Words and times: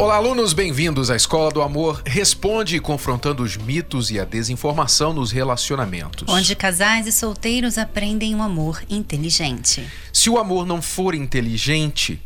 Olá, 0.00 0.16
alunos, 0.16 0.54
bem-vindos 0.54 1.10
à 1.10 1.14
Escola 1.14 1.50
do 1.50 1.60
Amor 1.60 2.02
Responde, 2.06 2.80
confrontando 2.80 3.42
os 3.42 3.58
mitos 3.58 4.10
e 4.10 4.18
a 4.18 4.24
desinformação 4.24 5.12
nos 5.12 5.30
relacionamentos. 5.30 6.26
Onde 6.26 6.56
casais 6.56 7.06
e 7.06 7.12
solteiros 7.12 7.76
aprendem 7.76 8.34
um 8.34 8.42
amor 8.42 8.82
inteligente. 8.88 9.86
Se 10.10 10.30
o 10.30 10.38
amor 10.38 10.64
não 10.64 10.80
for 10.80 11.14
inteligente, 11.14 12.18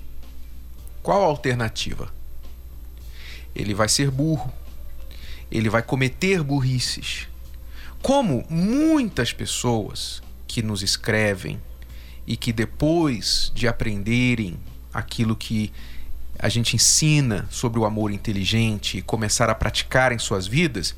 qual 1.02 1.24
a 1.24 1.26
alternativa? 1.26 2.12
ele 3.52 3.74
vai 3.74 3.88
ser 3.88 4.08
burro, 4.08 4.52
ele 5.50 5.68
vai 5.68 5.82
cometer 5.82 6.44
burrices. 6.44 7.26
Como 8.00 8.46
muitas 8.48 9.32
pessoas 9.32 10.22
que 10.46 10.62
nos 10.62 10.80
escrevem 10.80 11.60
e 12.24 12.36
que 12.36 12.52
depois 12.52 13.50
de 13.52 13.66
aprenderem 13.66 14.60
aquilo 14.92 15.34
que 15.34 15.72
a 16.38 16.48
gente 16.48 16.76
ensina 16.76 17.46
sobre 17.50 17.78
o 17.78 17.84
amor 17.84 18.10
inteligente 18.10 18.98
e 18.98 19.02
começar 19.02 19.48
a 19.48 19.54
praticar 19.54 20.12
em 20.12 20.18
suas 20.18 20.46
vidas, 20.46 20.94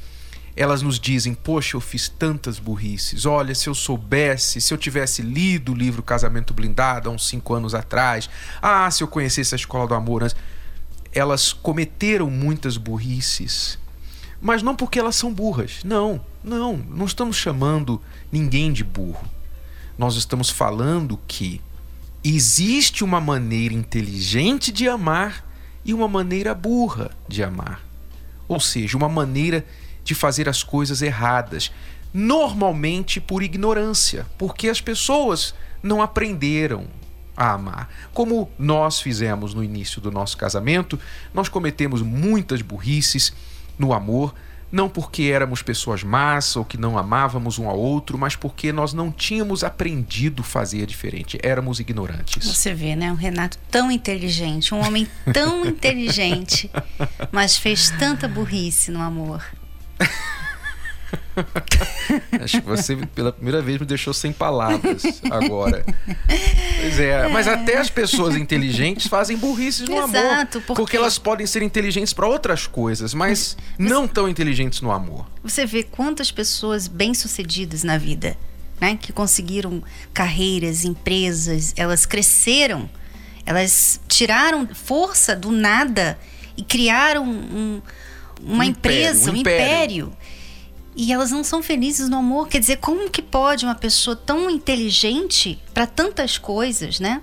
elas 0.56 0.82
nos 0.82 0.98
dizem: 0.98 1.34
Poxa, 1.34 1.76
eu 1.76 1.80
fiz 1.80 2.08
tantas 2.08 2.58
burrices. 2.58 3.26
Olha, 3.26 3.54
se 3.54 3.68
eu 3.68 3.74
soubesse, 3.74 4.60
se 4.60 4.72
eu 4.72 4.78
tivesse 4.78 5.22
lido 5.22 5.72
o 5.72 5.74
livro 5.74 6.02
Casamento 6.02 6.54
Blindado 6.54 7.08
há 7.08 7.12
uns 7.12 7.28
cinco 7.28 7.54
anos 7.54 7.74
atrás. 7.74 8.28
Ah, 8.60 8.90
se 8.90 9.02
eu 9.02 9.08
conhecesse 9.08 9.54
a 9.54 9.56
escola 9.56 9.86
do 9.86 9.94
amor 9.94 10.22
antes 10.22 10.36
elas 11.16 11.50
cometeram 11.50 12.30
muitas 12.30 12.76
burrices, 12.76 13.78
mas 14.38 14.62
não 14.62 14.76
porque 14.76 14.98
elas 14.98 15.16
são 15.16 15.32
burras. 15.32 15.80
Não, 15.82 16.20
não, 16.44 16.76
não 16.76 17.06
estamos 17.06 17.36
chamando 17.36 18.02
ninguém 18.30 18.70
de 18.70 18.84
burro. 18.84 19.26
Nós 19.96 20.16
estamos 20.16 20.50
falando 20.50 21.18
que 21.26 21.62
existe 22.34 23.04
uma 23.04 23.20
maneira 23.20 23.74
inteligente 23.74 24.72
de 24.72 24.88
amar 24.88 25.44
e 25.84 25.94
uma 25.94 26.08
maneira 26.08 26.54
burra 26.54 27.10
de 27.28 27.42
amar. 27.42 27.80
Ou 28.48 28.58
seja, 28.58 28.96
uma 28.96 29.08
maneira 29.08 29.64
de 30.02 30.14
fazer 30.14 30.48
as 30.48 30.62
coisas 30.62 31.02
erradas, 31.02 31.70
normalmente 32.12 33.20
por 33.20 33.42
ignorância, 33.42 34.26
porque 34.38 34.68
as 34.68 34.80
pessoas 34.80 35.54
não 35.82 36.02
aprenderam 36.02 36.86
a 37.36 37.52
amar. 37.52 37.90
Como 38.12 38.50
nós 38.58 39.00
fizemos 39.00 39.52
no 39.52 39.62
início 39.62 40.00
do 40.00 40.10
nosso 40.10 40.36
casamento, 40.36 40.98
nós 41.34 41.48
cometemos 41.48 42.02
muitas 42.02 42.62
burrices 42.62 43.32
no 43.78 43.92
amor, 43.92 44.34
não 44.70 44.88
porque 44.88 45.24
éramos 45.24 45.62
pessoas 45.62 46.02
más 46.02 46.56
ou 46.56 46.64
que 46.64 46.76
não 46.76 46.98
amávamos 46.98 47.58
um 47.58 47.68
ao 47.68 47.78
outro, 47.78 48.18
mas 48.18 48.36
porque 48.36 48.72
nós 48.72 48.92
não 48.92 49.10
tínhamos 49.10 49.62
aprendido 49.62 50.42
a 50.42 50.44
fazer 50.44 50.86
diferente, 50.86 51.38
éramos 51.42 51.80
ignorantes. 51.80 52.46
Você 52.46 52.74
vê, 52.74 52.96
né? 52.96 53.10
Um 53.10 53.16
Renato 53.16 53.58
tão 53.70 53.90
inteligente, 53.90 54.74
um 54.74 54.84
homem 54.84 55.06
tão 55.32 55.64
inteligente, 55.64 56.70
mas 57.30 57.56
fez 57.56 57.90
tanta 57.90 58.26
burrice 58.28 58.90
no 58.90 59.00
amor. 59.00 59.44
Acho 62.42 62.60
que 62.60 62.66
você, 62.66 62.96
pela 63.14 63.32
primeira 63.32 63.60
vez, 63.62 63.78
me 63.78 63.86
deixou 63.86 64.12
sem 64.14 64.32
palavras 64.32 65.02
agora. 65.30 65.84
Pois 66.80 66.98
é, 66.98 67.28
mas 67.28 67.46
até 67.46 67.78
as 67.78 67.90
pessoas 67.90 68.36
inteligentes 68.36 69.06
fazem 69.06 69.36
burrices 69.36 69.88
no 69.88 69.96
Exato, 69.96 70.58
amor. 70.58 70.66
porque... 70.66 70.74
porque 70.74 70.96
elas 70.96 71.18
podem 71.18 71.46
ser 71.46 71.62
inteligentes 71.62 72.12
para 72.12 72.26
outras 72.26 72.66
coisas, 72.66 73.14
mas 73.14 73.56
não 73.78 74.06
tão 74.08 74.28
inteligentes 74.28 74.80
no 74.80 74.90
amor. 74.90 75.26
Você 75.42 75.66
vê 75.66 75.82
quantas 75.82 76.30
pessoas 76.30 76.88
bem-sucedidas 76.88 77.82
na 77.84 77.98
vida, 77.98 78.36
né? 78.80 78.98
Que 79.00 79.12
conseguiram 79.12 79.82
carreiras, 80.12 80.84
empresas, 80.84 81.72
elas 81.76 82.04
cresceram, 82.06 82.88
elas 83.44 84.00
tiraram 84.08 84.66
força 84.66 85.36
do 85.36 85.50
nada 85.52 86.18
e 86.56 86.62
criaram 86.62 87.24
um, 87.24 87.82
uma 88.42 88.64
Um 88.64 88.68
empresa, 88.68 89.30
império, 89.30 89.32
um 89.32 89.36
um 89.36 89.40
império. 89.40 90.12
E 90.96 91.12
elas 91.12 91.30
não 91.30 91.44
são 91.44 91.62
felizes 91.62 92.08
no 92.08 92.16
amor. 92.16 92.48
Quer 92.48 92.58
dizer, 92.58 92.78
como 92.78 93.10
que 93.10 93.20
pode 93.20 93.66
uma 93.66 93.74
pessoa 93.74 94.16
tão 94.16 94.48
inteligente 94.48 95.62
para 95.74 95.86
tantas 95.86 96.38
coisas, 96.38 96.98
né? 96.98 97.20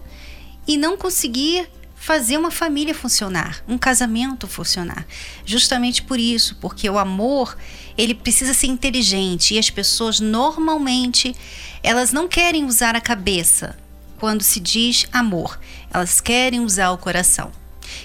E 0.67 0.78
não 0.78 0.95
conseguir 0.95 1.67
fazer 1.95 2.38
uma 2.38 2.51
família 2.51 2.94
funcionar, 2.94 3.63
um 3.67 3.78
casamento 3.78 4.45
funcionar. 4.45 5.07
Justamente 5.45 6.03
por 6.03 6.19
isso, 6.19 6.56
porque 6.62 6.88
o 6.89 7.00
amor, 7.00 7.57
ele 7.97 8.13
precisa 8.13 8.53
ser 8.53 8.67
inteligente 8.67 9.56
e 9.56 9.57
as 9.57 9.69
pessoas 9.69 10.19
normalmente 10.19 11.33
elas 11.81 12.12
não 12.12 12.28
querem 12.28 12.66
usar 12.66 12.95
a 12.95 13.01
cabeça 13.01 13.78
quando 14.19 14.44
se 14.44 14.59
diz 14.59 15.07
amor. 15.12 15.59
Elas 15.91 16.22
querem 16.22 16.59
usar 16.59 16.91
o 16.91 16.97
coração. 16.97 17.51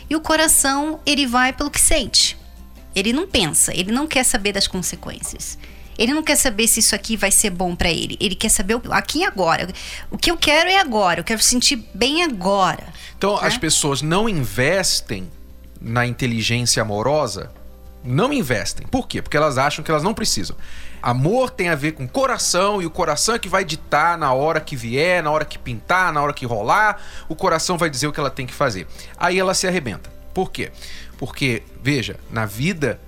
E 0.09 0.17
o 0.17 0.21
coração, 0.21 1.01
ele 1.05 1.27
vai 1.27 1.53
pelo 1.53 1.71
que 1.71 1.81
sente. 1.81 2.39
Ele 2.99 3.13
não 3.13 3.29
pensa, 3.29 3.73
ele 3.73 3.93
não 3.93 4.09
quer 4.09 4.25
saber 4.25 4.53
das 4.53 4.67
consequências. 4.67 5.57
Ele 5.97 6.13
não 6.13 6.23
quer 6.23 6.37
saber 6.37 6.67
se 6.67 6.81
isso 6.81 6.95
aqui 6.95 7.17
vai 7.17 7.31
ser 7.31 7.51
bom 7.51 7.77
para 7.77 7.91
ele. 7.91 8.17
Ele 8.21 8.35
quer 8.35 8.49
saber 8.49 8.75
o 8.75 8.83
aqui 8.93 9.21
e 9.21 9.25
agora. 9.25 9.69
O 10.11 10.19
que 10.19 10.31
eu 10.31 10.37
quero 10.37 10.69
é 10.69 10.79
agora. 10.79 11.21
Eu 11.21 11.25
quero 11.25 11.43
sentir 11.43 11.85
bem 11.95 12.25
agora. 12.25 12.85
Então, 13.17 13.41
né? 13.41 13.47
as 13.47 13.57
pessoas 13.57 14.03
não 14.03 14.29
investem 14.29 15.29
na 15.81 16.07
inteligência 16.07 16.83
amorosa, 16.83 17.53
não 18.05 18.33
investem. 18.33 18.87
Por 18.87 19.07
quê? 19.07 19.23
Porque 19.23 19.37
elas 19.37 19.59
acham 19.59 19.85
que 19.85 19.91
elas 19.91 20.03
não 20.03 20.15
precisam. 20.15 20.57
Amor 21.01 21.51
tem 21.51 21.69
a 21.69 21.77
ver 21.77 21.93
com 21.93 22.07
coração 22.09 22.83
e 22.83 22.87
o 22.87 22.91
coração 22.91 23.37
é 23.37 23.39
que 23.39 23.49
vai 23.49 23.65
ditar 23.65 24.19
na 24.19 24.33
hora 24.33 24.61
que 24.61 24.75
vier, 24.75 25.23
na 25.23 25.31
hora 25.31 25.45
que 25.45 25.59
pintar, 25.59 26.13
na 26.13 26.21
hora 26.21 26.33
que 26.33 26.45
rolar, 26.45 27.01
o 27.29 27.37
coração 27.37 27.79
vai 27.79 27.89
dizer 27.89 28.09
o 28.09 28.13
que 28.13 28.19
ela 28.19 28.31
tem 28.31 28.47
que 28.47 28.55
fazer. 28.55 28.87
Aí 29.17 29.39
ela 29.39 29.55
se 29.55 29.67
arrebenta. 29.67 30.11
Por 30.35 30.51
quê? 30.51 30.71
Porque, 31.19 31.63
veja, 31.83 32.19
na 32.31 32.47
vida, 32.47 32.99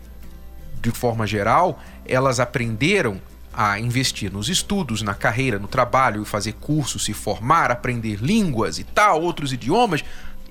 de 0.83 0.91
forma 0.91 1.27
geral, 1.27 1.81
elas 2.05 2.41
aprenderam 2.41 3.21
a 3.53 3.79
investir 3.79 4.33
nos 4.33 4.49
estudos, 4.49 5.03
na 5.03 5.15
carreira, 5.15 5.59
no 5.59 5.69
trabalho, 5.69 6.25
fazer 6.25 6.53
cursos, 6.55 7.05
se 7.05 7.13
formar, 7.13 7.71
aprender 7.71 8.17
línguas 8.17 8.79
e 8.79 8.85
tal, 8.85 9.23
outros 9.23 9.53
idiomas. 9.53 10.05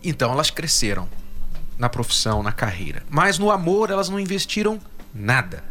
Então 0.03 0.31
elas 0.31 0.49
cresceram 0.49 1.07
na 1.77 1.89
profissão, 1.89 2.41
na 2.43 2.51
carreira. 2.51 3.03
Mas 3.09 3.37
no 3.37 3.51
amor 3.51 3.89
elas 3.89 4.09
não 4.09 4.19
investiram 4.19 4.79
nada, 5.13 5.63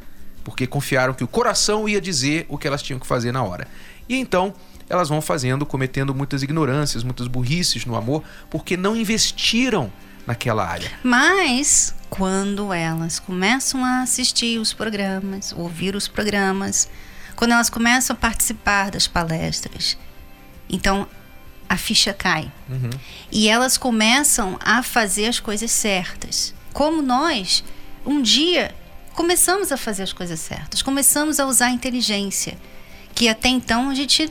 porque 0.42 0.66
confiaram 0.66 1.14
que 1.14 1.24
o 1.24 1.28
coração 1.28 1.88
ia 1.88 2.00
dizer 2.00 2.46
o 2.48 2.56
que 2.56 2.66
elas 2.66 2.82
tinham 2.82 2.98
que 2.98 3.06
fazer 3.06 3.32
na 3.32 3.42
hora. 3.42 3.68
E 4.08 4.16
então 4.16 4.54
elas 4.88 5.08
vão 5.08 5.20
fazendo, 5.20 5.66
cometendo 5.66 6.14
muitas 6.14 6.42
ignorâncias, 6.42 7.04
muitas 7.04 7.26
burrices 7.26 7.84
no 7.84 7.94
amor, 7.94 8.22
porque 8.50 8.74
não 8.76 8.96
investiram 8.96 9.92
naquela 10.28 10.66
área. 10.66 10.90
Mas 11.02 11.94
quando 12.10 12.70
elas 12.70 13.18
começam 13.18 13.82
a 13.82 14.02
assistir 14.02 14.58
os 14.58 14.74
programas, 14.74 15.52
ouvir 15.56 15.96
os 15.96 16.06
programas, 16.06 16.86
quando 17.34 17.52
elas 17.52 17.70
começam 17.70 18.14
a 18.14 18.18
participar 18.18 18.90
das 18.90 19.06
palestras, 19.06 19.96
então 20.68 21.08
a 21.66 21.78
ficha 21.78 22.12
cai. 22.12 22.52
Uhum. 22.68 22.90
E 23.32 23.48
elas 23.48 23.78
começam 23.78 24.58
a 24.62 24.82
fazer 24.82 25.26
as 25.26 25.40
coisas 25.40 25.70
certas. 25.70 26.54
Como 26.74 27.00
nós, 27.00 27.64
um 28.04 28.20
dia, 28.20 28.74
começamos 29.14 29.72
a 29.72 29.78
fazer 29.78 30.02
as 30.02 30.12
coisas 30.12 30.40
certas, 30.40 30.82
começamos 30.82 31.40
a 31.40 31.46
usar 31.46 31.68
a 31.68 31.70
inteligência, 31.70 32.58
que 33.14 33.30
até 33.30 33.48
então 33.48 33.88
a 33.88 33.94
gente 33.94 34.30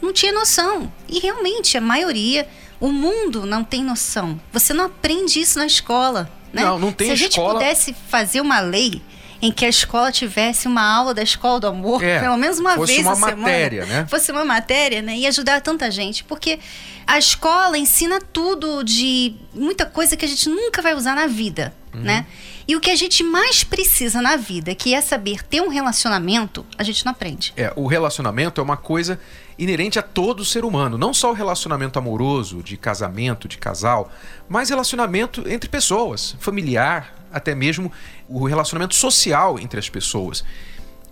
não 0.00 0.10
tinha 0.10 0.32
noção. 0.32 0.90
E 1.06 1.18
realmente, 1.18 1.76
a 1.76 1.82
maioria, 1.82 2.48
o 2.80 2.88
mundo 2.88 3.46
não 3.46 3.62
tem 3.64 3.82
noção. 3.84 4.40
Você 4.52 4.72
não 4.74 4.84
aprende 4.86 5.40
isso 5.40 5.58
na 5.58 5.66
escola. 5.66 6.30
Né? 6.52 6.62
Não, 6.64 6.78
não 6.78 6.92
tem 6.92 7.08
Se 7.08 7.12
a 7.12 7.16
gente 7.16 7.30
escola- 7.32 7.54
pudesse 7.54 7.94
fazer 8.08 8.40
uma 8.40 8.60
lei 8.60 9.02
em 9.42 9.50
que 9.52 9.64
a 9.64 9.68
escola 9.68 10.10
tivesse 10.12 10.66
uma 10.68 10.82
aula 10.82 11.12
da 11.12 11.22
escola 11.22 11.60
do 11.60 11.66
amor, 11.66 12.02
É, 12.02 12.20
pelo 12.20 12.36
menos 12.36 12.58
uma 12.58 12.74
fosse 12.76 12.92
vez 12.94 13.02
uma 13.04 13.12
a 13.12 13.16
semana, 13.16 13.36
matéria, 13.36 13.84
né? 13.84 14.06
fosse 14.08 14.32
uma 14.32 14.44
matéria, 14.44 15.02
né? 15.02 15.16
E 15.18 15.26
ajudar 15.26 15.60
tanta 15.60 15.90
gente. 15.90 16.24
Porque 16.24 16.58
a 17.06 17.18
escola 17.18 17.76
ensina 17.76 18.20
tudo 18.32 18.82
de 18.82 19.34
muita 19.52 19.84
coisa 19.84 20.16
que 20.16 20.24
a 20.24 20.28
gente 20.28 20.48
nunca 20.48 20.80
vai 20.80 20.94
usar 20.94 21.14
na 21.14 21.26
vida, 21.26 21.74
Uhum. 21.92 22.00
né? 22.02 22.24
E 22.66 22.74
o 22.74 22.80
que 22.80 22.90
a 22.90 22.96
gente 22.96 23.22
mais 23.22 23.62
precisa 23.62 24.22
na 24.22 24.36
vida, 24.36 24.74
que 24.74 24.94
é 24.94 25.00
saber 25.02 25.42
ter 25.44 25.60
um 25.60 25.68
relacionamento, 25.68 26.64
a 26.78 26.82
gente 26.82 27.04
não 27.04 27.12
aprende. 27.12 27.52
É, 27.56 27.70
o 27.76 27.86
relacionamento 27.86 28.60
é 28.60 28.64
uma 28.64 28.76
coisa 28.78 29.20
inerente 29.58 29.98
a 29.98 30.02
todo 30.02 30.44
ser 30.44 30.64
humano, 30.64 30.98
não 30.98 31.14
só 31.14 31.30
o 31.30 31.34
relacionamento 31.34 31.98
amoroso, 31.98 32.62
de 32.62 32.76
casamento, 32.76 33.46
de 33.48 33.58
casal, 33.58 34.10
mas 34.48 34.70
relacionamento 34.70 35.48
entre 35.48 35.68
pessoas, 35.68 36.36
familiar, 36.40 37.14
até 37.32 37.54
mesmo 37.54 37.92
o 38.28 38.46
relacionamento 38.46 38.94
social 38.94 39.58
entre 39.58 39.78
as 39.78 39.88
pessoas. 39.88 40.44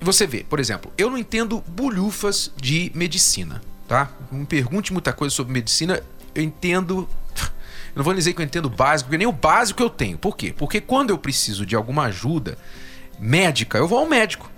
Você 0.01 0.27
vê, 0.27 0.45
por 0.45 0.59
exemplo, 0.59 0.93
eu 0.99 1.09
não 1.09 1.19
entendo 1.19 1.63
bolhufas 1.67 2.53
de 2.57 2.91
medicina, 2.95 3.63
tá? 3.87 4.11
Não 4.31 4.41
me 4.41 4.47
pergunte 4.47 4.93
muita 4.93 5.13
coisa 5.13 5.35
sobre 5.35 5.53
medicina, 5.53 6.03
eu 6.35 6.43
entendo 6.43 7.09
Eu 7.95 7.99
não 7.99 8.05
vou 8.05 8.15
dizer 8.15 8.33
que 8.33 8.41
eu 8.41 8.45
entendo 8.45 8.71
básico, 8.71 9.09
porque 9.09 9.19
nem 9.19 9.27
o 9.27 9.33
básico 9.33 9.83
eu 9.83 9.91
tenho. 9.91 10.17
Por 10.17 10.35
quê? 10.35 10.55
Porque 10.57 10.81
quando 10.81 11.11
eu 11.11 11.19
preciso 11.19 11.67
de 11.67 11.77
alguma 11.77 12.05
ajuda 12.05 12.57
médica, 13.19 13.77
eu 13.77 13.87
vou 13.87 13.99
ao 13.99 14.09
médico. 14.09 14.51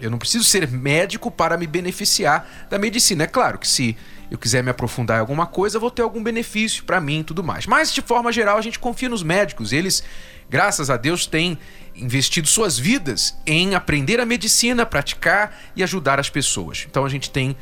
Eu 0.00 0.10
não 0.10 0.18
preciso 0.18 0.44
ser 0.44 0.68
médico 0.68 1.30
para 1.30 1.56
me 1.56 1.66
beneficiar 1.66 2.66
da 2.70 2.78
medicina. 2.78 3.24
É 3.24 3.26
claro 3.26 3.58
que 3.58 3.68
se 3.68 3.96
eu 4.30 4.38
quiser 4.38 4.62
me 4.62 4.70
aprofundar 4.70 5.18
em 5.18 5.20
alguma 5.20 5.46
coisa, 5.46 5.78
vou 5.78 5.90
ter 5.90 6.02
algum 6.02 6.22
benefício 6.22 6.84
para 6.84 7.00
mim 7.00 7.20
e 7.20 7.24
tudo 7.24 7.42
mais. 7.44 7.66
Mas 7.66 7.92
de 7.92 8.00
forma 8.00 8.32
geral, 8.32 8.56
a 8.56 8.62
gente 8.62 8.78
confia 8.78 9.08
nos 9.08 9.22
médicos. 9.22 9.72
Eles, 9.72 10.02
graças 10.48 10.88
a 10.88 10.96
Deus, 10.96 11.26
têm 11.26 11.58
investido 11.94 12.48
suas 12.48 12.78
vidas 12.78 13.36
em 13.46 13.74
aprender 13.74 14.20
a 14.20 14.26
medicina, 14.26 14.86
praticar 14.86 15.60
e 15.76 15.82
ajudar 15.82 16.18
as 16.18 16.30
pessoas. 16.30 16.86
Então 16.88 17.04
a 17.04 17.08
gente 17.08 17.30
tem 17.30 17.56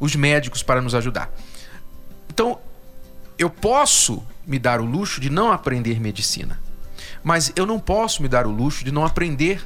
os 0.00 0.16
médicos 0.16 0.62
para 0.62 0.80
nos 0.80 0.94
ajudar. 0.94 1.32
Então, 2.28 2.58
eu 3.38 3.48
posso 3.48 4.26
me 4.46 4.58
dar 4.58 4.80
o 4.80 4.84
luxo 4.84 5.20
de 5.20 5.30
não 5.30 5.52
aprender 5.52 6.00
medicina, 6.00 6.60
mas 7.22 7.52
eu 7.56 7.66
não 7.66 7.78
posso 7.78 8.22
me 8.22 8.28
dar 8.28 8.46
o 8.46 8.50
luxo 8.50 8.84
de 8.84 8.92
não 8.92 9.04
aprender 9.04 9.64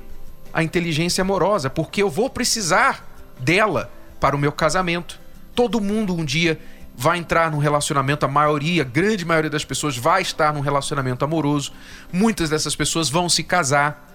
a 0.53 0.63
inteligência 0.63 1.23
amorosa, 1.23 1.69
porque 1.71 2.03
eu 2.03 2.11
vou 2.11 2.31
precisar 2.31 3.07
dela 3.39 3.91
para 4.21 4.35
o 4.35 4.39
meu 4.39 4.53
casamento. 4.53 5.21
Todo 5.55 5.81
mundo 5.81 6.15
um 6.15 6.25
dia 6.25 6.61
vai 6.97 7.19
entrar 7.19 7.51
num 7.51 7.59
relacionamento, 7.59 8.27
a 8.27 8.29
maioria, 8.29 8.83
a 8.83 8.85
grande 8.85 9.25
maioria 9.25 9.51
das 9.51 9.65
pessoas 9.65 9.97
vai 9.97 10.21
estar 10.21 10.53
num 10.53 10.61
relacionamento 10.61 11.25
amoroso. 11.25 11.73
Muitas 12.13 12.51
dessas 12.51 12.75
pessoas 12.75 13.09
vão 13.09 13.29
se 13.29 13.45
casar 13.45 14.13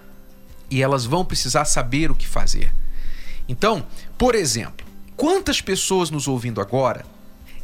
e 0.70 0.82
elas 0.82 1.06
vão 1.06 1.24
precisar 1.24 1.64
saber 1.64 2.10
o 2.10 2.14
que 2.14 2.26
fazer. 2.26 2.72
Então, 3.48 3.86
por 4.18 4.34
exemplo, 4.34 4.86
quantas 5.16 5.60
pessoas 5.60 6.10
nos 6.10 6.28
ouvindo 6.28 6.60
agora 6.60 7.06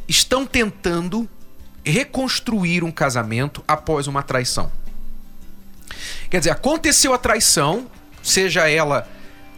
estão 0.07 0.45
tentando 0.45 1.29
reconstruir 1.83 2.83
um 2.83 2.91
casamento 2.91 3.63
após 3.67 4.07
uma 4.07 4.23
traição? 4.23 4.71
Quer 6.31 6.39
dizer, 6.39 6.51
aconteceu 6.51 7.13
a 7.13 7.17
traição, 7.17 7.87
seja 8.21 8.69
ela 8.69 9.07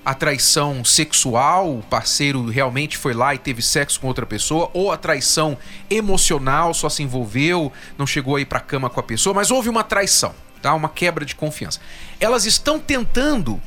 a 0.05 0.13
traição 0.13 0.83
sexual, 0.83 1.77
o 1.77 1.83
parceiro 1.83 2.49
realmente 2.49 2.97
foi 2.97 3.13
lá 3.13 3.33
e 3.33 3.37
teve 3.37 3.61
sexo 3.61 3.99
com 3.99 4.07
outra 4.07 4.25
pessoa, 4.25 4.69
ou 4.73 4.91
a 4.91 4.97
traição 4.97 5.57
emocional, 5.89 6.73
só 6.73 6.89
se 6.89 7.01
envolveu, 7.01 7.71
não 7.97 8.05
chegou 8.05 8.35
aí 8.35 8.45
para 8.45 8.59
cama 8.59 8.89
com 8.89 8.99
a 8.99 9.03
pessoa, 9.03 9.33
mas 9.33 9.49
houve 9.49 9.69
uma 9.69 9.83
traição, 9.83 10.35
tá? 10.61 10.73
Uma 10.73 10.89
quebra 10.89 11.23
de 11.23 11.35
confiança. 11.35 11.79
Elas 12.19 12.45
estão 12.45 12.79
tentando 12.79 13.61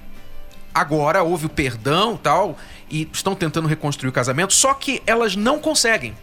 agora 0.74 1.22
houve 1.22 1.46
o 1.46 1.48
perdão, 1.48 2.18
tal, 2.18 2.58
e 2.90 3.08
estão 3.10 3.34
tentando 3.34 3.66
reconstruir 3.66 4.10
o 4.10 4.12
casamento, 4.12 4.52
só 4.52 4.74
que 4.74 5.02
elas 5.06 5.34
não 5.34 5.58
conseguem. 5.58 6.14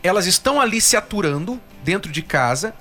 Elas 0.00 0.26
estão 0.26 0.60
ali 0.60 0.80
se 0.80 0.96
aturando 0.96 1.60
dentro 1.82 2.12
de 2.12 2.22
casa, 2.22 2.72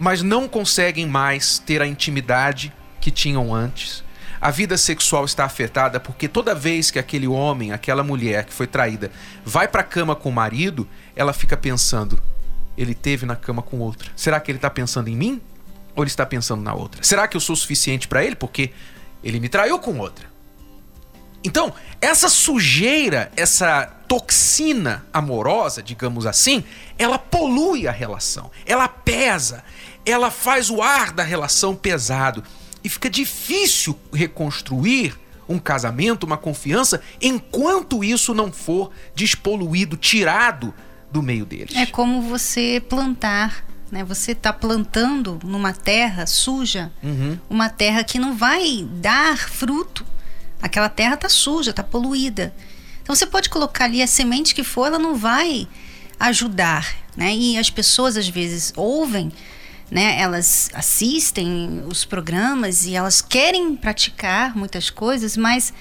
mas 0.00 0.20
não 0.20 0.48
conseguem 0.48 1.06
mais 1.06 1.60
ter 1.60 1.80
a 1.80 1.86
intimidade 1.86 2.72
que 3.00 3.12
tinham 3.12 3.54
antes 3.54 4.02
a 4.40 4.50
vida 4.50 4.78
sexual 4.78 5.24
está 5.24 5.44
afetada 5.44 6.00
porque 6.00 6.26
toda 6.26 6.54
vez 6.54 6.90
que 6.90 6.98
aquele 6.98 7.26
homem, 7.26 7.72
aquela 7.72 8.02
mulher 8.02 8.44
que 8.44 8.52
foi 8.52 8.66
traída, 8.66 9.10
vai 9.44 9.68
para 9.68 9.82
a 9.82 9.84
cama 9.84 10.16
com 10.16 10.30
o 10.30 10.32
marido, 10.32 10.88
ela 11.14 11.32
fica 11.32 11.56
pensando: 11.56 12.20
ele 12.76 12.94
teve 12.94 13.26
na 13.26 13.36
cama 13.36 13.60
com 13.60 13.78
outra. 13.78 14.10
Será 14.16 14.40
que 14.40 14.50
ele 14.50 14.58
está 14.58 14.70
pensando 14.70 15.08
em 15.08 15.16
mim? 15.16 15.40
Ou 15.94 16.02
ele 16.02 16.10
está 16.10 16.24
pensando 16.24 16.62
na 16.62 16.72
outra? 16.72 17.02
Será 17.02 17.28
que 17.28 17.36
eu 17.36 17.40
sou 17.40 17.54
suficiente 17.54 18.08
para 18.08 18.24
ele 18.24 18.34
porque 18.34 18.70
ele 19.22 19.38
me 19.38 19.48
traiu 19.48 19.78
com 19.78 19.98
outra? 19.98 20.30
Então, 21.42 21.72
essa 22.00 22.28
sujeira, 22.28 23.30
essa 23.34 23.86
toxina 24.06 25.04
amorosa, 25.12 25.82
digamos 25.82 26.26
assim, 26.26 26.64
ela 26.98 27.18
polui 27.18 27.86
a 27.88 27.92
relação, 27.92 28.50
ela 28.66 28.88
pesa, 28.88 29.64
ela 30.04 30.30
faz 30.30 30.68
o 30.68 30.82
ar 30.82 31.12
da 31.12 31.22
relação 31.22 31.74
pesado 31.74 32.42
e 32.82 32.88
fica 32.88 33.08
difícil 33.10 33.98
reconstruir 34.12 35.18
um 35.48 35.58
casamento, 35.58 36.24
uma 36.24 36.36
confiança, 36.36 37.02
enquanto 37.20 38.04
isso 38.04 38.32
não 38.32 38.52
for 38.52 38.90
despoluído, 39.14 39.96
tirado 39.96 40.72
do 41.10 41.22
meio 41.22 41.44
deles. 41.44 41.74
É 41.74 41.86
como 41.86 42.22
você 42.22 42.80
plantar, 42.88 43.64
né? 43.90 44.04
Você 44.04 44.30
está 44.30 44.52
plantando 44.52 45.40
numa 45.42 45.72
terra 45.72 46.24
suja, 46.26 46.92
uhum. 47.02 47.36
uma 47.50 47.68
terra 47.68 48.04
que 48.04 48.18
não 48.18 48.36
vai 48.36 48.86
dar 48.92 49.36
fruto. 49.36 50.06
Aquela 50.62 50.88
terra 50.88 51.14
está 51.14 51.28
suja, 51.28 51.70
está 51.70 51.82
poluída. 51.82 52.54
Então 53.02 53.14
você 53.14 53.26
pode 53.26 53.50
colocar 53.50 53.86
ali 53.86 54.02
a 54.02 54.06
semente 54.06 54.54
que 54.54 54.62
for, 54.62 54.86
ela 54.86 54.98
não 55.00 55.16
vai 55.16 55.66
ajudar, 56.20 56.94
né? 57.16 57.34
E 57.34 57.58
as 57.58 57.70
pessoas 57.70 58.16
às 58.16 58.28
vezes 58.28 58.72
ouvem 58.76 59.32
né? 59.90 60.20
Elas 60.20 60.70
assistem 60.72 61.82
os 61.86 62.04
programas 62.04 62.86
e 62.86 62.94
elas 62.94 63.20
querem 63.20 63.74
praticar 63.74 64.56
muitas 64.56 64.88
coisas, 64.88 65.36
mas 65.36 65.72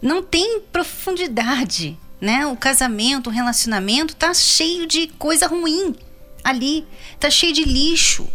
não 0.00 0.22
tem 0.22 0.60
profundidade, 0.72 1.98
né? 2.20 2.46
O 2.46 2.56
casamento, 2.56 3.28
o 3.28 3.32
relacionamento 3.32 4.14
tá 4.14 4.34
cheio 4.34 4.86
de 4.86 5.06
coisa 5.18 5.46
ruim 5.46 5.96
ali, 6.44 6.86
tá 7.18 7.30
cheio 7.30 7.52
de 7.52 7.64
lixo, 7.64 8.28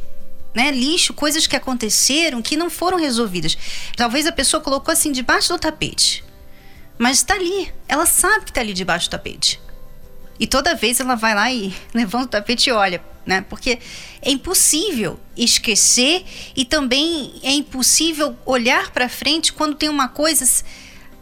né? 0.56 0.72
Lixo, 0.72 1.14
coisas 1.14 1.46
que 1.46 1.56
aconteceram 1.56 2.42
que 2.42 2.58
não 2.58 2.70
foram 2.70 2.98
resolvidas. 2.98 3.56
Talvez 3.96 4.26
a 4.26 4.32
pessoa 4.32 4.64
colocou 4.64 4.92
assim 4.92 5.12
debaixo 5.12 5.50
do 5.50 5.60
tapete, 5.60 6.24
mas 6.98 7.18
está 7.18 7.36
ali. 7.36 7.72
Ela 7.88 8.08
sabe 8.08 8.46
que 8.46 8.52
está 8.52 8.62
ali 8.62 8.74
debaixo 8.74 9.08
do 9.08 9.12
tapete. 9.12 9.60
E 10.39 10.45
toda 10.45 10.75
vez 10.75 11.00
ela 11.00 11.16
vai 11.16 11.34
lá 11.34 11.51
e 11.51 11.74
levanta 11.94 12.25
o 12.25 12.30
tapete 12.30 12.69
e 12.69 12.74
olha, 12.74 13.04
né? 13.25 13.42
Porque 13.50 13.80
é 14.22 14.31
impossível 14.31 15.19
esquecer 15.36 16.25
e 16.56 16.66
também 16.66 17.34
é 17.44 17.51
impossível 17.51 18.38
olhar 18.45 18.92
para 18.92 19.10
frente 19.10 19.54
quando 19.54 19.75
tem 19.75 19.89
uma 19.89 20.07
coisa 20.07 20.45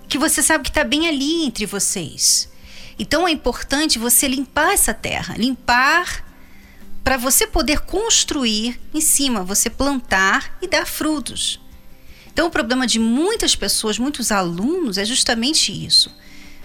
que 0.08 0.18
você 0.18 0.42
sabe 0.42 0.64
que 0.64 0.70
está 0.70 0.84
bem 0.84 1.08
ali 1.08 1.46
entre 1.46 1.66
vocês. 1.66 2.50
Então 2.98 3.28
é 3.28 3.32
importante 3.32 4.00
você 4.00 4.28
limpar 4.28 4.74
essa 4.74 4.94
terra, 4.94 5.36
limpar 5.38 6.24
para 7.04 7.18
você 7.18 7.46
poder 7.46 7.82
construir 7.82 8.80
em 8.94 9.02
cima, 9.02 9.44
você 9.44 9.70
plantar 9.70 10.58
e 10.62 10.68
dar 10.68 10.88
frutos. 10.88 11.60
Então 12.32 12.48
o 12.48 12.52
problema 12.52 12.88
de 12.88 13.00
muitas 13.00 13.56
pessoas, 13.56 14.00
muitos 14.00 14.32
alunos 14.32 14.98
é 14.98 15.06
justamente 15.06 15.72
isso. 15.72 16.14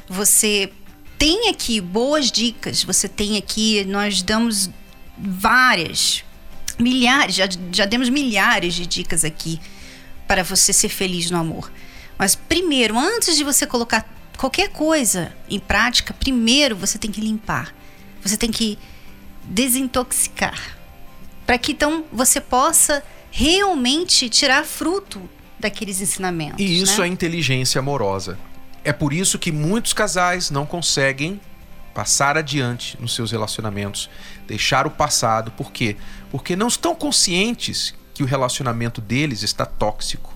Você 0.09 0.73
tem 1.21 1.51
aqui 1.51 1.83
boas 1.83 2.33
dicas, 2.33 2.83
você 2.83 3.07
tem 3.07 3.37
aqui, 3.37 3.85
nós 3.85 4.23
damos 4.23 4.71
várias, 5.19 6.25
milhares, 6.79 7.35
já, 7.35 7.47
já 7.71 7.85
demos 7.85 8.09
milhares 8.09 8.73
de 8.73 8.87
dicas 8.87 9.23
aqui 9.23 9.61
para 10.27 10.43
você 10.43 10.73
ser 10.73 10.89
feliz 10.89 11.31
no 11.31 11.37
amor. 11.37 11.71
Mas 12.17 12.35
primeiro, 12.35 12.99
antes 12.99 13.37
de 13.37 13.45
você 13.45 13.67
colocar 13.67 14.09
qualquer 14.39 14.71
coisa 14.71 15.31
em 15.47 15.59
prática, 15.59 16.15
primeiro 16.15 16.75
você 16.75 16.97
tem 16.97 17.11
que 17.11 17.21
limpar. 17.21 17.75
Você 18.23 18.39
tem 18.39 18.51
que 18.51 18.79
desintoxicar. 19.45 20.79
Para 21.45 21.59
que 21.59 21.73
então 21.73 22.03
você 22.11 22.41
possa 22.41 23.05
realmente 23.31 24.31
tirar 24.31 24.65
fruto 24.65 25.21
daqueles 25.59 26.01
ensinamentos. 26.01 26.65
E 26.65 26.81
isso 26.81 27.03
né? 27.03 27.09
é 27.09 27.11
inteligência 27.11 27.79
amorosa. 27.79 28.39
É 28.83 28.93
por 28.93 29.13
isso 29.13 29.39
que 29.39 29.53
muitos 29.53 29.93
casais 29.93 30.51
não 30.51 30.65
conseguem 30.65 31.41
passar 31.95 32.37
adiante 32.37 32.97
nos 33.01 33.15
seus 33.15 33.31
relacionamentos, 33.31 34.09
deixar 34.47 34.87
o 34.87 34.91
passado, 34.91 35.51
por 35.51 35.71
quê? 35.73 35.97
Porque 36.31 36.57
não 36.57 36.69
estão 36.69 36.95
conscientes 36.95 37.95
que 38.15 38.23
o 38.23 38.27
relacionamento 38.27 39.01
deles 39.01 39.43
está 39.43 39.67
tóxico, 39.67 40.33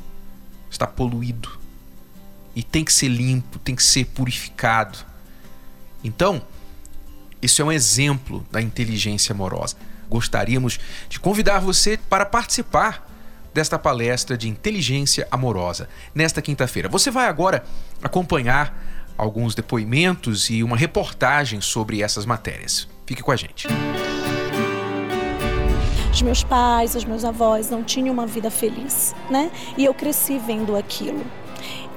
está 0.70 0.86
poluído 0.86 1.58
e 2.54 2.62
tem 2.62 2.84
que 2.84 2.92
ser 2.92 3.08
limpo, 3.08 3.58
tem 3.58 3.74
que 3.74 3.82
ser 3.82 4.04
purificado. 4.06 4.98
Então, 6.02 6.42
isso 7.40 7.62
é 7.62 7.64
um 7.64 7.72
exemplo 7.72 8.46
da 8.50 8.60
inteligência 8.60 9.32
amorosa. 9.32 9.76
Gostaríamos 10.08 10.78
de 11.08 11.18
convidar 11.18 11.60
você 11.60 11.96
para 11.96 12.26
participar 12.26 13.10
desta 13.54 13.78
palestra 13.78 14.36
de 14.36 14.48
inteligência 14.48 15.28
amorosa 15.30 15.88
nesta 16.12 16.42
quinta-feira. 16.42 16.88
Você 16.88 17.10
vai 17.10 17.26
agora 17.26 17.64
acompanhar 18.02 18.76
alguns 19.16 19.54
depoimentos 19.54 20.50
e 20.50 20.64
uma 20.64 20.76
reportagem 20.76 21.60
sobre 21.60 22.02
essas 22.02 22.26
matérias. 22.26 22.88
Fique 23.06 23.22
com 23.22 23.30
a 23.30 23.36
gente. 23.36 23.68
Os 26.12 26.22
meus 26.22 26.42
pais, 26.42 26.94
os 26.94 27.04
meus 27.04 27.24
avós 27.24 27.70
não 27.70 27.82
tinham 27.82 28.12
uma 28.12 28.26
vida 28.26 28.50
feliz, 28.50 29.14
né? 29.30 29.50
E 29.76 29.84
eu 29.84 29.94
cresci 29.94 30.38
vendo 30.38 30.76
aquilo. 30.76 31.24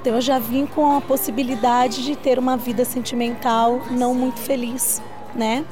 Então 0.00 0.14
eu 0.14 0.20
já 0.20 0.38
vim 0.38 0.64
com 0.64 0.96
a 0.96 1.00
possibilidade 1.00 2.04
de 2.04 2.16
ter 2.16 2.38
uma 2.38 2.56
vida 2.56 2.84
sentimental 2.84 3.82
não 3.90 4.14
muito 4.14 4.38
feliz, 4.40 5.02
né? 5.34 5.64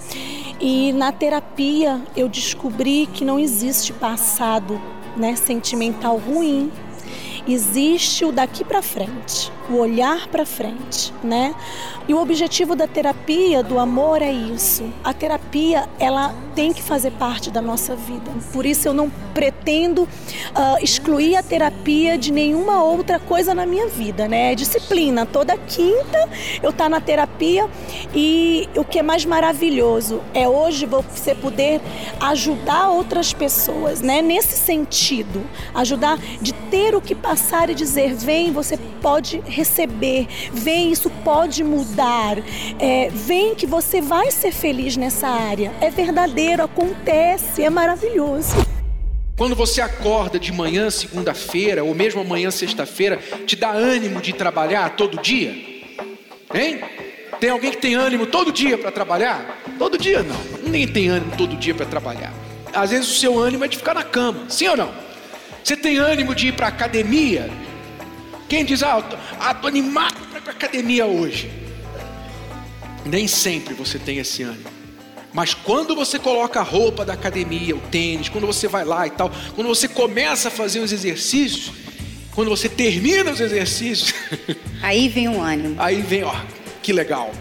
E 0.61 0.93
na 0.93 1.13
terapia 1.13 2.01
eu 2.17 2.29
descobri 2.29 3.07
que 3.07 3.25
não 3.25 3.39
existe 3.39 3.93
passado 3.93 4.81
né, 5.17 5.37
sentimental 5.37 6.17
ruim, 6.17 6.71
existe 7.47 8.25
o 8.25 8.33
daqui 8.33 8.65
para 8.65 8.83
frente. 8.83 9.53
O 9.71 9.77
olhar 9.77 10.27
para 10.29 10.45
frente, 10.47 11.13
né? 11.23 11.55
E 12.09 12.15
o 12.15 12.21
objetivo 12.21 12.77
da 12.77 12.87
terapia 12.87 13.63
do 13.63 13.79
amor 13.79 14.23
é 14.23 14.33
isso. 14.33 14.89
A 15.03 15.13
terapia, 15.13 15.89
ela 15.99 16.33
tem 16.55 16.73
que 16.73 16.83
fazer 16.83 17.11
parte 17.13 17.51
da 17.51 17.61
nossa 17.61 17.97
vida. 17.97 18.31
Por 18.53 18.65
isso 18.65 18.87
eu 18.89 18.95
não 18.95 19.11
pretendo 19.35 20.05
uh, 20.05 20.83
excluir 20.83 21.37
a 21.37 21.43
terapia 21.43 22.17
de 22.17 22.33
nenhuma 22.33 22.83
outra 22.83 23.19
coisa 23.19 23.55
na 23.55 23.67
minha 23.67 23.89
vida, 23.89 24.29
né? 24.29 24.53
É 24.53 24.55
disciplina. 24.55 25.27
Toda 25.27 25.57
quinta 25.57 26.29
eu 26.63 26.73
tá 26.73 26.89
na 26.89 27.01
terapia 27.01 27.69
e 28.15 28.69
o 28.77 28.85
que 28.85 29.01
é 29.01 29.03
mais 29.03 29.25
maravilhoso 29.25 30.23
é 30.33 30.49
hoje 30.49 30.87
você 30.87 31.35
poder 31.35 31.81
ajudar 32.21 32.89
outras 32.91 33.33
pessoas, 33.33 34.01
né? 34.01 34.23
Nesse 34.23 34.57
sentido, 34.57 35.45
ajudar 35.75 36.19
de 36.41 36.53
ter 36.71 36.95
o 36.95 37.01
que 37.01 37.15
passar 37.15 37.69
e 37.69 37.75
dizer, 37.75 38.15
vem, 38.15 38.53
você 38.53 38.79
pode 39.03 39.43
receber, 39.57 40.27
vem, 40.53 40.93
isso 40.93 41.09
pode 41.25 41.65
mudar, 41.65 42.37
é, 42.79 43.09
vem 43.11 43.55
que 43.55 43.67
você 43.67 44.03
vai 44.03 44.31
ser 44.31 44.53
feliz 44.53 44.97
nessa 44.97 45.27
área. 45.27 45.73
É 45.81 45.91
verdadeiro, 45.91 46.63
acontece, 46.63 47.63
é 47.63 47.71
maravilhoso. 47.71 48.55
Quando 49.37 49.55
você 49.55 49.81
acorda 49.81 50.39
de 50.39 50.53
manhã, 50.53 50.91
segunda-feira, 50.91 51.83
ou 51.83 51.95
mesmo 51.95 52.21
amanhã, 52.21 52.51
sexta-feira, 52.51 53.19
te 53.47 53.57
dá 53.57 53.71
ânimo 53.71 54.21
de 54.21 54.33
trabalhar 54.33 54.97
todo 54.97 55.21
dia? 55.21 55.51
Hein? 56.55 56.81
Tem 57.41 57.51
alguém 57.51 57.71
que 57.71 57.79
tem 57.79 57.95
ânimo 57.95 58.27
todo 58.27 58.53
dia 58.53 58.79
para 58.79 58.91
trabalhar? 58.91 59.63
Todo 59.79 59.99
dia 59.99 60.23
não. 60.23 60.41
Ninguém 60.63 60.89
tem 60.89 61.09
ânimo 61.09 61.33
todo 61.37 61.57
dia 61.57 61.75
para 61.75 61.85
trabalhar. 61.87 62.33
Às 62.75 62.91
vezes 62.91 63.09
o 63.11 63.19
seu 63.19 63.39
ânimo 63.39 63.65
é 63.65 63.69
de 63.69 63.77
ficar 63.77 63.95
na 63.95 64.03
cama, 64.03 64.45
sim 64.49 64.69
ou 64.69 64.77
não? 64.77 64.93
Você 65.63 65.77
tem 65.77 65.97
ânimo 65.97 66.35
de 66.35 66.49
ir 66.49 66.53
para 66.53 66.69
academia? 66.69 67.51
Quem 68.49 68.65
diz, 68.65 68.83
ah, 68.83 69.03
tô, 69.03 69.17
ah, 69.41 69.55
tô 69.55 69.67
animado 69.67 70.15
para 70.29 70.39
ir 70.39 70.43
para 70.43 70.53
academia 70.53 71.07
hoje? 71.07 71.51
Nem 73.05 73.27
sempre 73.27 73.75
você 73.75 73.99
tem 73.99 74.19
esse 74.19 74.43
ânimo. 74.43 74.77
Mas 75.33 75.53
quando 75.53 75.95
você 75.95 76.19
coloca 76.19 76.61
a 76.61 76.63
roupa 76.63 77.05
da 77.05 77.13
academia, 77.13 77.77
o 77.77 77.81
tênis, 77.81 78.29
quando 78.29 78.47
você 78.47 78.67
vai 78.67 78.85
lá 78.85 79.07
e 79.07 79.11
tal, 79.11 79.31
quando 79.55 79.69
você 79.69 79.87
começa 79.87 80.49
a 80.49 80.51
fazer 80.51 80.81
os 80.81 80.93
exercícios, 80.93 81.73
quando 82.35 82.49
você 82.49 82.69
termina 82.69 83.31
os 83.31 83.41
exercícios, 83.41 84.15
aí 84.81 85.09
vem 85.09 85.29
o 85.29 85.41
ânimo. 85.41 85.77
Aí 85.79 86.01
vem, 86.01 86.23
ó, 86.23 86.35
que 86.83 86.93
legal. 86.93 87.33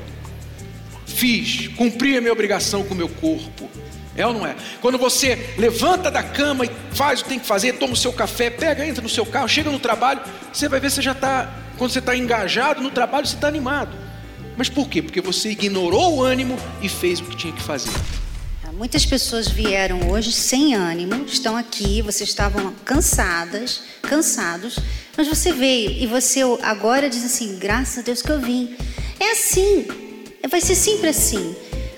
Fiz, 1.06 1.68
cumpri 1.70 2.18
a 2.18 2.22
minha 2.22 2.34
obrigação 2.34 2.84
com 2.84 2.94
o 2.94 2.98
meu 2.98 3.08
corpo. 3.08 3.70
É 4.16 4.26
ou 4.26 4.34
não 4.34 4.46
é? 4.46 4.56
Quando 4.82 4.98
você 4.98 5.54
levanta 5.58 6.10
da 6.10 6.24
cama 6.24 6.66
e 6.66 6.72
faz 6.94 7.20
o 7.20 7.24
que 7.24 7.30
tem 7.30 7.40
que 7.40 7.46
fazer, 7.46 7.74
toma 7.74 7.94
o 7.94 7.98
seu 7.98 8.14
café, 8.14 8.50
pega, 8.50 8.86
entra 8.86 9.02
no 9.02 9.10
seu 9.10 9.26
carro, 9.26 9.48
chega 9.48 9.70
no 9.70 9.80
trabalho, 9.80 10.22
você 10.54 10.70
vai 10.70 10.80
ver 10.80 10.90
você 10.90 11.02
já 11.02 11.12
está, 11.12 11.54
quando 11.78 11.92
você 11.92 12.00
está 12.00 12.16
engajado 12.16 12.82
no 12.82 12.92
trabalho, 12.92 13.28
você 13.28 13.36
está 13.36 13.48
animado. 13.48 13.96
Mas 14.58 14.70
por 14.70 14.88
quê? 14.88 15.02
Porque 15.02 15.20
você 15.20 15.50
ignorou 15.50 16.16
o 16.16 16.24
ânimo 16.24 16.58
e 16.82 16.88
fez 16.88 17.20
o 17.20 17.26
que 17.26 17.36
tinha 17.36 17.54
que 17.54 17.62
fazer. 17.62 17.92
Muitas 18.78 19.06
pessoas 19.06 19.48
vieram 19.48 20.12
hoje 20.12 20.34
sem 20.34 20.76
ânimo, 20.76 21.24
estão 21.26 21.56
aqui, 21.56 22.02
vocês 22.02 22.28
estavam 22.28 22.74
cansadas, 22.84 23.84
cansados, 24.02 24.78
mas 25.16 25.30
você 25.30 25.54
veio 25.54 25.92
e 25.92 26.06
você 26.06 26.42
agora 26.62 27.10
diz 27.10 27.24
assim: 27.24 27.58
graças 27.58 28.00
a 28.00 28.02
Deus 28.02 28.22
que 28.22 28.30
eu 28.30 28.42
vim. 28.42 28.76
É 29.18 29.32
assim, 29.32 29.88
vai 30.50 30.60
ser 30.60 30.76
sempre 30.76 31.08
assim, 31.08 31.56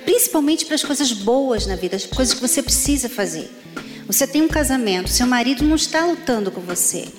principalmente 0.08 0.66
para 0.66 0.76
as 0.76 0.84
coisas 0.86 1.12
boas 1.12 1.68
na 1.68 1.76
vida, 1.76 1.98
as 1.98 2.06
coisas 2.06 2.34
que 2.34 2.40
você 2.40 2.64
precisa 2.64 3.10
fazer. 3.10 3.52
Você 4.08 4.26
tem 4.26 4.42
um 4.42 4.48
casamento, 4.48 5.10
seu 5.10 5.28
marido 5.28 5.66
não 5.66 5.76
está 5.76 6.06
lutando 6.06 6.50
com 6.50 6.62
você, 6.62 7.10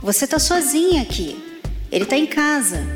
você 0.00 0.26
está 0.26 0.38
sozinha 0.38 1.02
aqui, 1.02 1.42
ele 1.90 2.04
está 2.04 2.16
em 2.16 2.24
casa. 2.24 2.86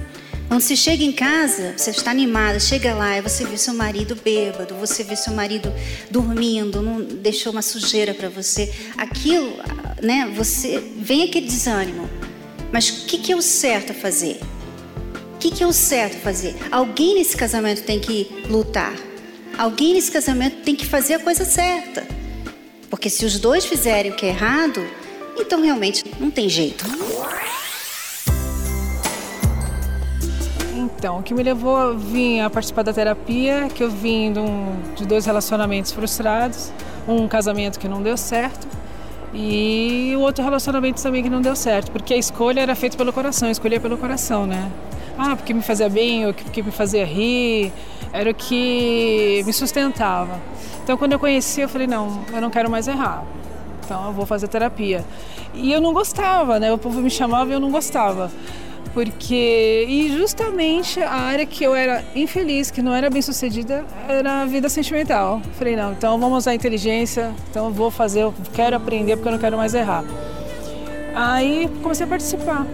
Quando 0.46 0.60
você 0.60 0.76
chega 0.76 1.02
em 1.02 1.10
casa, 1.10 1.74
você 1.76 1.90
está 1.90 2.12
animada, 2.12 2.60
chega 2.60 2.94
lá 2.94 3.18
e 3.18 3.22
você 3.22 3.44
vê 3.44 3.56
seu 3.56 3.74
marido 3.74 4.14
bêbado, 4.14 4.76
você 4.76 5.02
vê 5.02 5.16
seu 5.16 5.32
marido 5.32 5.72
dormindo, 6.08 6.80
não 6.80 7.02
deixou 7.02 7.50
uma 7.50 7.62
sujeira 7.62 8.14
para 8.14 8.28
você. 8.28 8.72
Aquilo, 8.96 9.56
né? 10.00 10.32
Você 10.36 10.78
vem 10.96 11.24
aquele 11.24 11.46
desânimo. 11.46 12.08
Mas 12.72 12.88
o 12.88 13.06
que, 13.06 13.18
que 13.18 13.32
é 13.32 13.36
o 13.36 13.42
certo 13.42 13.90
a 13.90 13.94
fazer? 13.94 14.40
O 15.34 15.38
que, 15.38 15.50
que 15.50 15.62
é 15.64 15.66
o 15.66 15.72
certo 15.72 16.18
a 16.18 16.20
fazer? 16.20 16.54
Alguém 16.70 17.14
nesse 17.14 17.36
casamento 17.36 17.82
tem 17.82 17.98
que 17.98 18.44
lutar. 18.48 19.09
Alguém 19.60 19.92
nesse 19.92 20.10
casamento 20.10 20.62
tem 20.62 20.74
que 20.74 20.86
fazer 20.86 21.12
a 21.12 21.18
coisa 21.18 21.44
certa. 21.44 22.06
Porque 22.88 23.10
se 23.10 23.26
os 23.26 23.38
dois 23.38 23.66
fizerem 23.66 24.10
o 24.10 24.16
que 24.16 24.24
é 24.24 24.30
errado, 24.30 24.82
então 25.38 25.60
realmente 25.60 26.02
não 26.18 26.30
tem 26.30 26.48
jeito. 26.48 26.82
Então, 30.74 31.18
o 31.18 31.22
que 31.22 31.34
me 31.34 31.42
levou 31.42 31.76
a 31.76 31.92
vir 31.92 32.40
a 32.40 32.48
participar 32.48 32.84
da 32.84 32.92
terapia, 32.94 33.68
que 33.74 33.82
eu 33.84 33.90
vim 33.90 34.32
de, 34.32 34.38
um, 34.38 34.80
de 34.96 35.04
dois 35.04 35.26
relacionamentos 35.26 35.92
frustrados, 35.92 36.72
um 37.06 37.28
casamento 37.28 37.78
que 37.78 37.86
não 37.86 38.02
deu 38.02 38.16
certo 38.16 38.66
e 39.34 40.14
o 40.16 40.20
outro 40.20 40.42
relacionamento 40.42 41.02
também 41.02 41.22
que 41.22 41.28
não 41.28 41.42
deu 41.42 41.54
certo, 41.54 41.92
porque 41.92 42.14
a 42.14 42.16
escolha 42.16 42.60
era 42.60 42.74
feita 42.74 42.96
pelo 42.96 43.12
coração, 43.12 43.50
escolher 43.50 43.78
pelo 43.78 43.98
coração, 43.98 44.46
né? 44.46 44.72
Ah, 45.18 45.36
porque 45.36 45.52
me 45.52 45.60
fazia 45.60 45.90
bem, 45.90 46.26
o 46.26 46.32
que 46.32 46.62
me 46.62 46.70
fazia 46.70 47.04
rir, 47.04 47.70
era 48.12 48.30
o 48.30 48.34
que 48.34 49.42
me 49.44 49.52
sustentava. 49.52 50.40
Então, 50.82 50.96
quando 50.96 51.12
eu 51.12 51.18
conheci, 51.18 51.60
eu 51.60 51.68
falei: 51.68 51.86
não, 51.86 52.24
eu 52.32 52.40
não 52.40 52.50
quero 52.50 52.70
mais 52.70 52.88
errar. 52.88 53.24
Então, 53.84 54.06
eu 54.06 54.12
vou 54.12 54.26
fazer 54.26 54.48
terapia. 54.48 55.04
E 55.54 55.72
eu 55.72 55.80
não 55.80 55.92
gostava, 55.92 56.60
né? 56.60 56.72
O 56.72 56.78
povo 56.78 57.00
me 57.00 57.10
chamava 57.10 57.50
e 57.50 57.54
eu 57.54 57.60
não 57.60 57.70
gostava 57.70 58.30
porque 58.92 59.86
e 59.88 60.08
justamente 60.16 61.00
a 61.00 61.12
área 61.12 61.46
que 61.46 61.62
eu 61.62 61.74
era 61.74 62.04
infeliz, 62.14 62.70
que 62.70 62.82
não 62.82 62.94
era 62.94 63.08
bem 63.08 63.22
sucedida, 63.22 63.84
era 64.08 64.42
a 64.42 64.46
vida 64.46 64.68
sentimental. 64.68 65.40
Falei 65.54 65.76
não, 65.76 65.92
então 65.92 66.18
vamos 66.18 66.38
usar 66.38 66.52
a 66.52 66.54
inteligência, 66.54 67.32
então 67.50 67.66
eu 67.66 67.72
vou 67.72 67.90
fazer, 67.90 68.22
eu 68.22 68.34
quero 68.52 68.76
aprender 68.76 69.16
porque 69.16 69.28
eu 69.28 69.32
não 69.32 69.38
quero 69.38 69.56
mais 69.56 69.74
errar. 69.74 70.04
Aí 71.14 71.68
comecei 71.82 72.04
a 72.04 72.08
participar. 72.08 72.66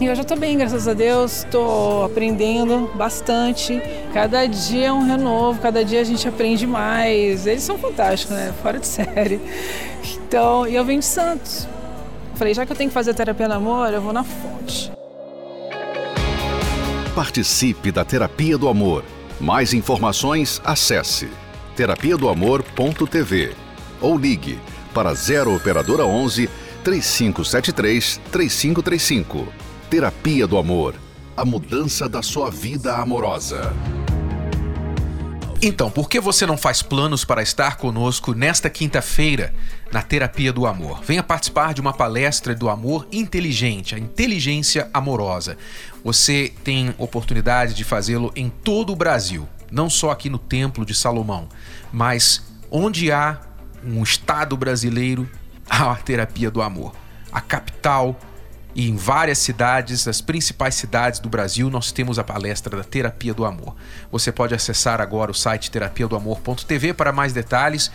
E 0.00 0.06
eu 0.06 0.14
já 0.14 0.22
estou 0.22 0.38
bem, 0.38 0.56
graças 0.56 0.88
a 0.88 0.94
Deus, 0.94 1.44
estou 1.44 2.04
aprendendo 2.04 2.90
bastante. 2.94 3.82
Cada 4.14 4.46
dia 4.46 4.86
é 4.86 4.92
um 4.92 5.04
renovo, 5.04 5.60
cada 5.60 5.84
dia 5.84 6.00
a 6.00 6.04
gente 6.04 6.26
aprende 6.26 6.66
mais. 6.66 7.46
Eles 7.46 7.62
são 7.62 7.76
fantásticos, 7.76 8.34
né? 8.34 8.50
Fora 8.62 8.78
de 8.78 8.86
série. 8.88 9.38
Então, 10.14 10.66
e 10.66 10.74
eu 10.74 10.82
venho 10.86 11.00
de 11.00 11.04
Santos. 11.04 11.68
Falei, 12.34 12.54
já 12.54 12.64
que 12.64 12.72
eu 12.72 12.76
tenho 12.76 12.88
que 12.88 12.94
fazer 12.94 13.12
terapia 13.12 13.46
no 13.46 13.54
amor, 13.56 13.92
eu 13.92 14.00
vou 14.00 14.14
na 14.14 14.24
fonte. 14.24 14.90
Participe 17.14 17.92
da 17.92 18.02
Terapia 18.02 18.56
do 18.56 18.68
Amor. 18.70 19.04
Mais 19.38 19.74
informações, 19.74 20.62
acesse 20.64 21.28
terapia 21.76 22.16
do 22.16 22.30
amor.tv 22.30 23.52
ou 24.00 24.16
ligue 24.16 24.58
para 24.94 25.12
0 25.12 25.54
operadora 25.54 26.06
11 26.06 26.48
3573 26.82 28.18
3535. 28.32 29.59
Terapia 29.90 30.46
do 30.46 30.56
Amor. 30.56 30.94
A 31.36 31.44
mudança 31.44 32.08
da 32.08 32.22
sua 32.22 32.48
vida 32.48 32.94
amorosa. 32.94 33.72
Então, 35.60 35.90
por 35.90 36.08
que 36.08 36.20
você 36.20 36.46
não 36.46 36.56
faz 36.56 36.80
planos 36.80 37.24
para 37.24 37.42
estar 37.42 37.76
conosco 37.76 38.32
nesta 38.32 38.70
quinta-feira 38.70 39.52
na 39.90 40.00
Terapia 40.00 40.52
do 40.52 40.64
Amor? 40.64 41.02
Venha 41.02 41.24
participar 41.24 41.74
de 41.74 41.80
uma 41.80 41.92
palestra 41.92 42.54
do 42.54 42.70
amor 42.70 43.08
inteligente, 43.10 43.96
a 43.96 43.98
inteligência 43.98 44.88
amorosa. 44.94 45.58
Você 46.04 46.52
tem 46.62 46.94
oportunidade 46.96 47.74
de 47.74 47.82
fazê-lo 47.82 48.30
em 48.36 48.48
todo 48.48 48.92
o 48.92 48.96
Brasil, 48.96 49.48
não 49.72 49.90
só 49.90 50.12
aqui 50.12 50.30
no 50.30 50.38
Templo 50.38 50.86
de 50.86 50.94
Salomão, 50.94 51.48
mas 51.92 52.44
onde 52.70 53.10
há 53.10 53.40
um 53.84 54.04
estado 54.04 54.56
brasileiro, 54.56 55.28
há 55.68 55.90
a 55.90 55.96
Terapia 55.96 56.48
do 56.48 56.62
Amor. 56.62 56.94
A 57.32 57.40
capital 57.40 58.16
e 58.74 58.88
em 58.88 58.96
várias 58.96 59.38
cidades, 59.38 60.06
as 60.06 60.20
principais 60.20 60.74
cidades 60.74 61.20
do 61.20 61.28
Brasil, 61.28 61.68
nós 61.68 61.90
temos 61.90 62.18
a 62.18 62.24
palestra 62.24 62.76
da 62.76 62.84
Terapia 62.84 63.34
do 63.34 63.44
Amor. 63.44 63.74
Você 64.12 64.30
pode 64.30 64.54
acessar 64.54 65.00
agora 65.00 65.30
o 65.30 65.34
site 65.34 65.70
terapiadoamor.tv 65.70 66.94
para 66.94 67.12
mais 67.12 67.32
detalhes 67.32 67.90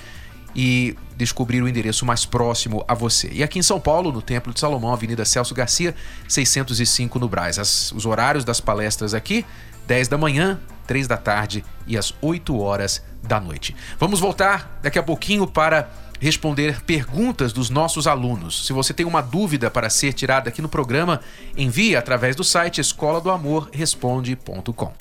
e 0.55 0.96
descobrir 1.17 1.62
o 1.62 1.67
endereço 1.67 2.05
mais 2.05 2.25
próximo 2.25 2.84
a 2.88 2.94
você. 2.94 3.29
E 3.32 3.44
aqui 3.44 3.60
em 3.60 3.62
São 3.62 3.79
Paulo, 3.79 4.12
no 4.12 4.22
Templo 4.22 4.53
de 4.53 4.60
Salomão, 4.60 4.94
Avenida 4.94 5.25
Celso 5.25 5.53
Garcia, 5.53 5.94
605 6.27 7.20
no 7.20 7.27
Braz. 7.27 7.60
As, 7.60 7.91
os 7.91 8.05
horários 8.05 8.46
das 8.46 8.62
palestras 8.62 9.13
aqui, 9.13 9.46
10 9.88 10.08
da 10.08 10.17
manhã, 10.17 10.60
3 10.88 11.08
da 11.08 11.17
tarde 11.17 11.63
e 11.86 11.98
às 11.98 12.13
8 12.22 12.58
horas 12.58 13.03
da 13.22 13.39
noite. 13.39 13.75
Vamos 14.00 14.20
voltar 14.20 14.79
daqui 14.82 15.00
a 15.00 15.03
pouquinho 15.03 15.46
para 15.46 15.89
responder 16.20 16.82
perguntas 16.82 17.54
dos 17.54 17.70
nossos 17.70 18.08
alunos. 18.08 18.66
Se 18.66 18.74
você 18.74 18.94
tem 18.94 19.06
uma 19.06 19.22
dúvida 19.22 19.70
para 19.70 19.90
ser 19.90 20.14
tirada 20.14 20.50
aqui 20.50 20.62
no 20.62 20.70
programa, 20.70 21.22
envie 21.58 21.96
através 21.96 22.36
do 22.36 22.44
site 22.44 22.82
escola 22.82 23.20
do 23.22 23.30
amor 23.30 23.70
responde.com. 23.72 24.94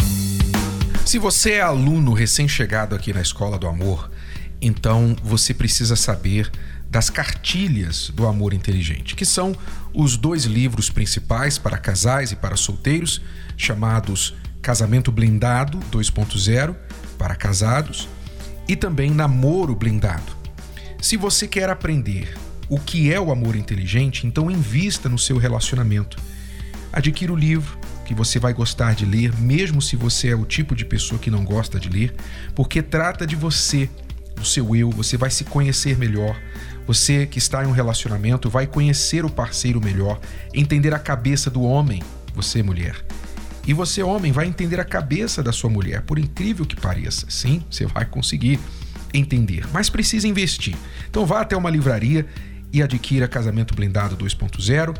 Se 1.05 1.19
você 1.19 1.53
é 1.53 1.61
aluno 1.61 2.15
recém-chegado 2.15 2.95
aqui 2.95 3.13
na 3.13 3.21
Escola 3.21 3.59
do 3.59 3.69
Amor, 3.69 4.11
então 4.61 5.15
você 5.23 5.53
precisa 5.53 5.97
saber 5.97 6.51
das 6.89 7.11
cartilhas 7.11 8.09
do 8.09 8.27
amor 8.27 8.55
inteligente, 8.55 9.15
que 9.15 9.27
são 9.27 9.55
os 9.93 10.17
dois 10.17 10.45
livros 10.45 10.89
principais 10.89 11.59
para 11.59 11.77
casais 11.77 12.33
e 12.33 12.37
para 12.37 12.57
solteiros, 12.57 13.21
chamados 13.57 14.35
Casamento 14.63 15.13
Blindado 15.13 15.79
2.0 15.93 16.75
para 17.19 17.35
casados 17.37 18.09
e 18.67 18.75
também 18.75 19.11
Namoro 19.11 19.75
Blindado. 19.75 20.34
Se 21.05 21.19
você 21.19 21.47
quer 21.47 21.69
aprender 21.69 22.35
o 22.67 22.81
que 22.81 23.13
é 23.13 23.21
o 23.21 23.31
amor 23.31 23.57
inteligente, 23.57 24.27
então 24.27 24.51
invista 24.51 25.07
no 25.07 25.19
seu 25.19 25.37
relacionamento. 25.37 26.17
Adquira 26.91 27.31
o 27.31 27.37
livro 27.37 27.79
que 28.07 28.15
você 28.15 28.39
vai 28.39 28.55
gostar 28.55 28.95
de 28.95 29.05
ler, 29.05 29.39
mesmo 29.39 29.83
se 29.83 29.97
você 29.97 30.29
é 30.29 30.35
o 30.35 30.47
tipo 30.47 30.75
de 30.75 30.83
pessoa 30.83 31.19
que 31.19 31.31
não 31.31 31.45
gosta 31.45 31.79
de 31.79 31.91
ler, 31.91 32.15
porque 32.55 32.81
trata 32.81 33.27
de 33.27 33.37
você, 33.37 33.91
do 34.35 34.47
seu 34.47 34.75
eu, 34.75 34.89
você 34.89 35.19
vai 35.19 35.31
se 35.31 35.45
conhecer 35.45 35.99
melhor. 35.99 36.41
Você 36.87 37.27
que 37.27 37.37
está 37.37 37.63
em 37.63 37.67
um 37.67 37.73
relacionamento 37.73 38.49
vai 38.49 38.67
conhecer 38.67 39.27
o 39.27 39.31
parceiro 39.31 39.85
melhor, 39.85 40.19
entender 40.55 40.95
a 40.95 40.99
cabeça 40.99 41.51
do 41.51 41.61
homem, 41.61 42.03
você 42.35 42.63
mulher. 42.63 42.97
E 43.67 43.75
você, 43.75 44.03
homem, 44.03 44.33
vai 44.33 44.47
entender 44.47 44.81
a 44.81 44.85
cabeça 44.87 45.43
da 45.43 45.53
sua 45.53 45.69
mulher, 45.69 46.01
por 46.01 46.19
incrível 46.19 46.65
que 46.65 46.77
pareça. 46.77 47.27
Sim, 47.29 47.63
você 47.71 47.85
vai 47.85 48.07
conseguir 48.07 48.59
entender, 49.15 49.67
mas 49.73 49.89
precisa 49.89 50.27
investir. 50.27 50.75
Então 51.09 51.25
vá 51.25 51.41
até 51.41 51.57
uma 51.57 51.71
livraria 51.71 52.27
e 52.73 52.83
adquira 52.83 53.29
Casamento 53.29 53.75
Blindado 53.75 54.17
2.0 54.17 54.97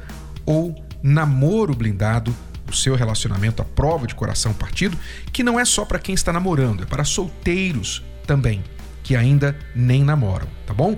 ou 0.47 0.75
Namoro 1.03 1.75
Blindado, 1.75 2.35
o 2.71 2.75
seu 2.75 2.95
relacionamento 2.95 3.61
à 3.61 3.65
prova 3.65 4.07
de 4.07 4.15
coração 4.15 4.55
partido, 4.55 4.97
que 5.33 5.43
não 5.43 5.59
é 5.59 5.65
só 5.65 5.85
para 5.85 5.99
quem 5.99 6.15
está 6.15 6.33
namorando, 6.33 6.85
é 6.85 6.87
para 6.87 7.05
solteiros 7.05 8.03
também, 8.27 8.65
que 9.03 9.17
ainda 9.17 9.57
nem 9.75 10.03
namoram, 10.03 10.47
tá 10.67 10.73
bom? 10.73 10.97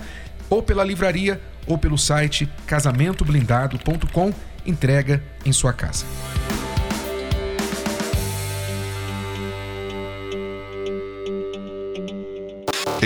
Ou 0.48 0.62
pela 0.62 0.84
livraria 0.84 1.40
ou 1.66 1.76
pelo 1.76 1.98
site 1.98 2.48
casamentoblindado.com, 2.66 4.32
entrega 4.64 5.22
em 5.44 5.52
sua 5.52 5.72
casa. 5.72 6.04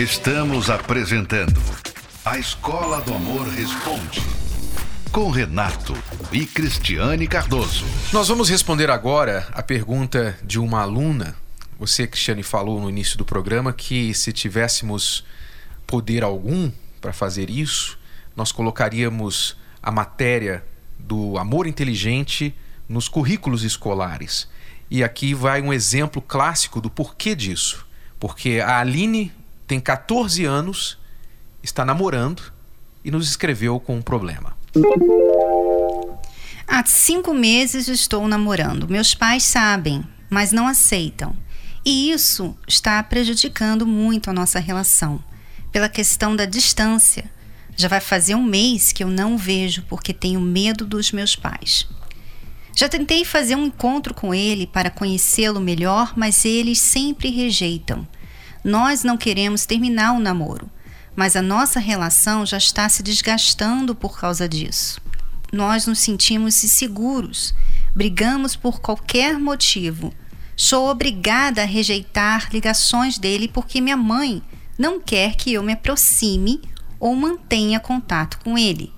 Estamos 0.00 0.70
apresentando 0.70 1.60
A 2.24 2.38
Escola 2.38 3.02
do 3.02 3.12
Amor 3.12 3.46
Responde. 3.48 4.22
Com 5.12 5.30
Renato 5.30 5.92
e 6.32 6.46
Cristiane 6.46 7.26
Cardoso. 7.28 7.84
Nós 8.10 8.26
vamos 8.26 8.48
responder 8.48 8.88
agora 8.88 9.46
a 9.52 9.62
pergunta 9.62 10.38
de 10.42 10.58
uma 10.58 10.80
aluna. 10.80 11.36
Você, 11.78 12.06
Cristiane, 12.06 12.42
falou 12.42 12.80
no 12.80 12.88
início 12.88 13.18
do 13.18 13.26
programa 13.26 13.74
que 13.74 14.14
se 14.14 14.32
tivéssemos 14.32 15.22
poder 15.86 16.24
algum 16.24 16.72
para 16.98 17.12
fazer 17.12 17.50
isso, 17.50 17.98
nós 18.34 18.50
colocaríamos 18.52 19.54
a 19.82 19.90
matéria 19.90 20.64
do 20.98 21.36
amor 21.36 21.66
inteligente 21.66 22.54
nos 22.88 23.06
currículos 23.06 23.64
escolares. 23.64 24.48
E 24.90 25.04
aqui 25.04 25.34
vai 25.34 25.60
um 25.60 25.74
exemplo 25.74 26.22
clássico 26.22 26.80
do 26.80 26.88
porquê 26.88 27.34
disso. 27.34 27.86
Porque 28.18 28.60
a 28.64 28.78
Aline 28.78 29.30
tem 29.70 29.78
14 29.78 30.44
anos, 30.44 30.98
está 31.62 31.84
namorando 31.84 32.52
e 33.04 33.10
nos 33.12 33.28
escreveu 33.28 33.78
com 33.78 33.98
um 33.98 34.02
problema. 34.02 34.56
Há 36.66 36.84
cinco 36.84 37.32
meses 37.32 37.86
estou 37.86 38.26
namorando. 38.26 38.88
Meus 38.88 39.14
pais 39.14 39.44
sabem, 39.44 40.02
mas 40.28 40.50
não 40.50 40.66
aceitam. 40.66 41.36
E 41.86 42.10
isso 42.10 42.56
está 42.66 43.00
prejudicando 43.00 43.86
muito 43.86 44.28
a 44.28 44.32
nossa 44.32 44.58
relação, 44.58 45.22
pela 45.70 45.88
questão 45.88 46.34
da 46.34 46.46
distância. 46.46 47.30
Já 47.76 47.86
vai 47.86 48.00
fazer 48.00 48.34
um 48.34 48.42
mês 48.42 48.90
que 48.90 49.04
eu 49.04 49.08
não 49.08 49.38
vejo 49.38 49.84
porque 49.88 50.12
tenho 50.12 50.40
medo 50.40 50.84
dos 50.84 51.12
meus 51.12 51.36
pais. 51.36 51.86
Já 52.74 52.88
tentei 52.88 53.24
fazer 53.24 53.54
um 53.54 53.66
encontro 53.66 54.14
com 54.14 54.34
ele 54.34 54.66
para 54.66 54.90
conhecê-lo 54.90 55.60
melhor, 55.60 56.12
mas 56.16 56.44
eles 56.44 56.80
sempre 56.80 57.30
rejeitam. 57.30 58.04
Nós 58.62 59.02
não 59.02 59.16
queremos 59.16 59.64
terminar 59.64 60.12
o 60.12 60.20
namoro, 60.20 60.70
mas 61.16 61.34
a 61.34 61.42
nossa 61.42 61.80
relação 61.80 62.44
já 62.44 62.58
está 62.58 62.88
se 62.88 63.02
desgastando 63.02 63.94
por 63.94 64.18
causa 64.18 64.48
disso. 64.48 65.00
Nós 65.52 65.86
nos 65.86 65.98
sentimos 65.98 66.62
inseguros, 66.62 67.54
brigamos 67.94 68.54
por 68.54 68.80
qualquer 68.80 69.38
motivo. 69.38 70.12
Sou 70.54 70.88
obrigada 70.88 71.62
a 71.62 71.66
rejeitar 71.66 72.48
ligações 72.52 73.18
dele 73.18 73.48
porque 73.48 73.80
minha 73.80 73.96
mãe 73.96 74.42
não 74.78 75.00
quer 75.00 75.34
que 75.34 75.52
eu 75.52 75.62
me 75.62 75.72
aproxime 75.72 76.60
ou 77.00 77.16
mantenha 77.16 77.80
contato 77.80 78.38
com 78.44 78.56
ele. 78.56 78.92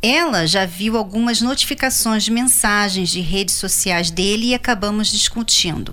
Ela 0.00 0.46
já 0.46 0.64
viu 0.64 0.96
algumas 0.96 1.40
notificações 1.40 2.24
de 2.24 2.30
mensagens 2.30 3.10
de 3.10 3.20
redes 3.20 3.56
sociais 3.56 4.10
dele 4.10 4.48
e 4.48 4.54
acabamos 4.54 5.08
discutindo. 5.08 5.92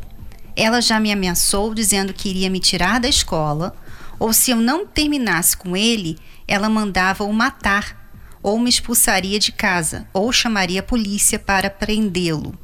Ela 0.55 0.81
já 0.81 0.99
me 0.99 1.11
ameaçou 1.11 1.73
dizendo 1.73 2.13
que 2.13 2.29
iria 2.29 2.49
me 2.49 2.59
tirar 2.59 2.99
da 2.99 3.09
escola, 3.09 3.75
ou 4.17 4.31
se 4.31 4.51
eu 4.51 4.57
não 4.57 4.85
terminasse 4.85 5.57
com 5.57 5.75
ele, 5.75 6.17
ela 6.47 6.69
mandava 6.69 7.23
o 7.23 7.33
matar, 7.33 8.09
ou 8.41 8.57
me 8.59 8.69
expulsaria 8.69 9.39
de 9.39 9.51
casa, 9.51 10.07
ou 10.13 10.31
chamaria 10.31 10.79
a 10.79 10.83
polícia 10.83 11.37
para 11.37 11.69
prendê-lo. 11.69 12.57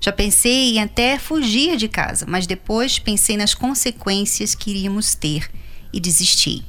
Já 0.00 0.12
pensei 0.12 0.76
em 0.76 0.82
até 0.82 1.18
fugir 1.18 1.76
de 1.76 1.88
casa, 1.88 2.26
mas 2.28 2.46
depois 2.46 2.98
pensei 2.98 3.36
nas 3.36 3.54
consequências 3.54 4.54
que 4.54 4.70
iríamos 4.70 5.14
ter 5.14 5.50
e 5.92 6.00
desisti. 6.00 6.64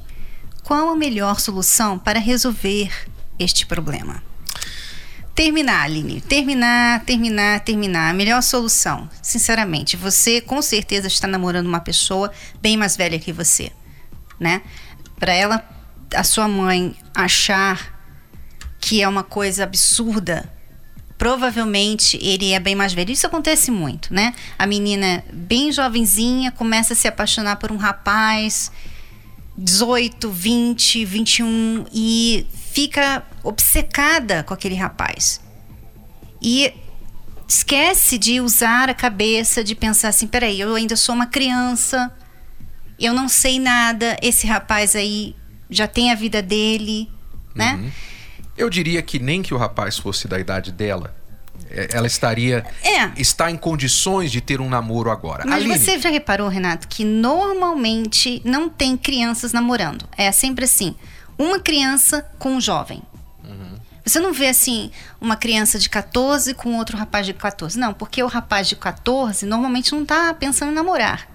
Qual 0.62 0.88
a 0.88 0.96
melhor 0.96 1.40
solução 1.40 1.98
para 1.98 2.18
resolver 2.18 2.90
este 3.38 3.66
problema? 3.66 4.22
Terminar, 5.34 5.82
Aline. 5.82 6.20
Terminar, 6.20 7.04
terminar, 7.04 7.60
terminar. 7.60 8.10
A 8.10 8.14
melhor 8.14 8.40
solução, 8.42 9.10
sinceramente. 9.20 9.96
Você 9.96 10.40
com 10.40 10.62
certeza 10.62 11.08
está 11.08 11.26
namorando 11.26 11.66
uma 11.66 11.80
pessoa 11.80 12.30
bem 12.62 12.76
mais 12.76 12.96
velha 12.96 13.18
que 13.18 13.32
você, 13.32 13.72
né? 14.38 14.62
Para 15.18 15.32
ela, 15.32 15.64
a 16.14 16.22
sua 16.22 16.46
mãe 16.46 16.96
achar 17.14 17.92
que 18.80 19.02
é 19.02 19.08
uma 19.08 19.24
coisa 19.24 19.64
absurda, 19.64 20.52
provavelmente 21.18 22.18
ele 22.22 22.52
é 22.52 22.60
bem 22.60 22.76
mais 22.76 22.92
velho. 22.92 23.10
Isso 23.10 23.26
acontece 23.26 23.70
muito, 23.70 24.14
né? 24.14 24.34
A 24.56 24.66
menina 24.66 25.24
bem 25.32 25.72
jovenzinha 25.72 26.52
começa 26.52 26.92
a 26.92 26.96
se 26.96 27.08
apaixonar 27.08 27.56
por 27.56 27.72
um 27.72 27.76
rapaz 27.76 28.70
18, 29.56 30.30
20, 30.30 31.04
21 31.04 31.86
e 31.92 32.46
fica 32.72 33.24
obcecada 33.44 34.42
com 34.42 34.52
aquele 34.54 34.74
rapaz. 34.74 35.40
E 36.42 36.72
esquece 37.48 38.18
de 38.18 38.40
usar 38.40 38.88
a 38.88 38.94
cabeça, 38.94 39.62
de 39.62 39.74
pensar 39.74 40.08
assim: 40.08 40.26
peraí, 40.26 40.60
eu 40.60 40.74
ainda 40.74 40.96
sou 40.96 41.14
uma 41.14 41.26
criança, 41.26 42.12
eu 42.98 43.12
não 43.12 43.28
sei 43.28 43.58
nada, 43.60 44.16
esse 44.22 44.46
rapaz 44.46 44.96
aí 44.96 45.36
já 45.70 45.86
tem 45.86 46.10
a 46.10 46.14
vida 46.14 46.42
dele, 46.42 47.10
né? 47.54 47.74
Uhum. 47.74 47.90
Eu 48.56 48.70
diria 48.70 49.02
que 49.02 49.18
nem 49.18 49.42
que 49.42 49.52
o 49.52 49.56
rapaz 49.56 49.98
fosse 49.98 50.28
da 50.28 50.38
idade 50.38 50.70
dela, 50.70 51.14
é, 51.70 51.88
ela 51.92 52.06
estaria 52.06 52.64
É. 52.82 53.10
está 53.16 53.50
em 53.50 53.56
condições 53.56 54.30
de 54.30 54.40
ter 54.40 54.60
um 54.60 54.68
namoro 54.68 55.10
agora. 55.10 55.44
Mas 55.44 55.54
Aline, 55.54 55.78
você 55.78 55.98
já 55.98 56.08
reparou, 56.08 56.48
Renato, 56.48 56.86
que 56.86 57.04
normalmente 57.04 58.40
não 58.44 58.68
tem 58.68 58.96
crianças 58.96 59.52
namorando. 59.52 60.08
É 60.16 60.30
sempre 60.30 60.64
assim: 60.64 60.94
uma 61.38 61.58
criança 61.58 62.22
com 62.38 62.56
um 62.56 62.60
jovem. 62.60 63.02
Você 64.04 64.20
não 64.20 64.32
vê 64.32 64.48
assim 64.48 64.90
uma 65.20 65.36
criança 65.36 65.78
de 65.78 65.88
14 65.88 66.52
com 66.54 66.76
outro 66.76 66.96
rapaz 66.96 67.24
de 67.24 67.32
14. 67.32 67.78
Não, 67.78 67.94
porque 67.94 68.22
o 68.22 68.26
rapaz 68.26 68.68
de 68.68 68.76
14 68.76 69.46
normalmente 69.46 69.92
não 69.92 70.02
está 70.02 70.34
pensando 70.34 70.72
em 70.72 70.74
namorar. 70.74 71.28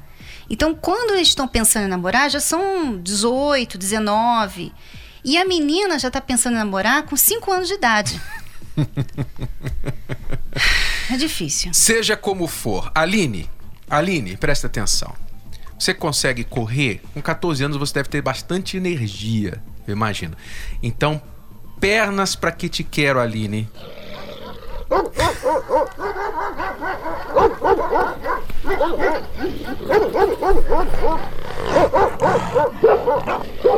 Então, 0.49 0.73
quando 0.73 1.13
eles 1.13 1.29
estão 1.29 1.47
pensando 1.47 1.85
em 1.85 1.89
namorar, 1.89 2.29
já 2.29 2.39
são 2.39 2.99
18, 3.01 3.77
19. 3.77 4.73
E 5.23 5.37
a 5.37 5.45
menina 5.45 5.99
já 5.99 6.07
está 6.07 6.21
pensando 6.21 6.53
em 6.53 6.57
namorar 6.57 7.03
com 7.03 7.15
5 7.15 7.51
anos 7.51 7.67
de 7.67 7.75
idade. 7.75 8.19
é 11.11 11.17
difícil. 11.17 11.73
seja 11.73 12.15
como 12.15 12.47
for, 12.47 12.91
Aline, 12.95 13.49
Aline, 13.89 14.37
presta 14.37 14.67
atenção. 14.67 15.13
Você 15.77 15.93
consegue 15.93 16.43
correr? 16.43 17.01
Com 17.13 17.21
14 17.21 17.63
anos 17.63 17.77
você 17.77 17.93
deve 17.93 18.09
ter 18.09 18.21
bastante 18.21 18.77
energia, 18.77 19.61
eu 19.87 19.93
imagino. 19.93 20.35
Então, 20.83 21.21
pernas 21.79 22.35
para 22.35 22.51
que 22.51 22.69
te 22.69 22.83
quero, 22.83 23.19
Aline. 23.19 23.69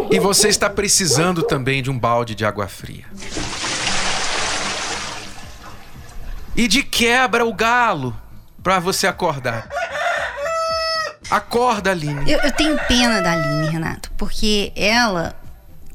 E 0.10 0.20
você 0.20 0.48
está 0.48 0.70
precisando 0.70 1.44
também 1.44 1.84
de 1.84 1.92
um 1.92 2.00
balde 2.00 2.34
de 2.34 2.46
água 2.46 2.68
fria. 2.68 3.06
E 6.56 6.68
de 6.68 6.84
quebra 6.84 7.46
o 7.46 7.54
galo 7.54 8.16
para 8.62 8.80
você 8.80 9.08
acordar. 9.08 9.68
Acorda, 11.30 11.92
Aline. 11.92 12.30
Eu, 12.30 12.40
eu 12.40 12.52
tenho 12.52 12.78
pena 12.88 13.22
da 13.22 13.32
Aline, 13.32 13.70
Renato, 13.70 14.12
porque 14.18 14.74
ela 14.76 15.41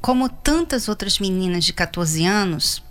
como 0.07 0.29
tantas 0.29 0.87
outras 0.87 1.19
meninas 1.19 1.65
de 1.65 1.73
14 1.73 2.25
anos, 2.25 2.81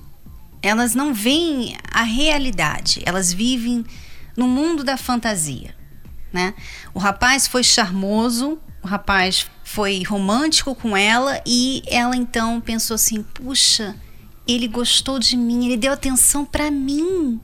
elas 0.61 0.95
não 0.95 1.15
veem 1.15 1.75
a 1.91 2.03
realidade, 2.03 3.03
elas 3.07 3.33
vivem 3.33 3.87
no 4.37 4.47
mundo 4.47 4.85
da 4.85 4.99
fantasia. 4.99 5.75
Né? 6.31 6.53
O 6.93 6.99
rapaz 6.99 7.47
foi 7.47 7.65
charmoso, 7.65 8.59
o 8.83 8.87
rapaz 8.87 9.47
foi 9.65 10.03
romântico 10.03 10.75
com 10.75 10.95
ela 10.95 11.41
e 11.47 11.83
ela 11.87 12.15
então 12.15 12.61
pensou 12.61 12.97
assim: 12.97 13.23
puxa, 13.23 13.97
ele 14.47 14.69
gostou 14.69 15.19
de 15.19 15.39
mim, 15.39 15.65
ele 15.65 15.79
deu 15.79 15.95
atenção 15.95 16.45
para 16.45 16.71
mim. 16.71 17.41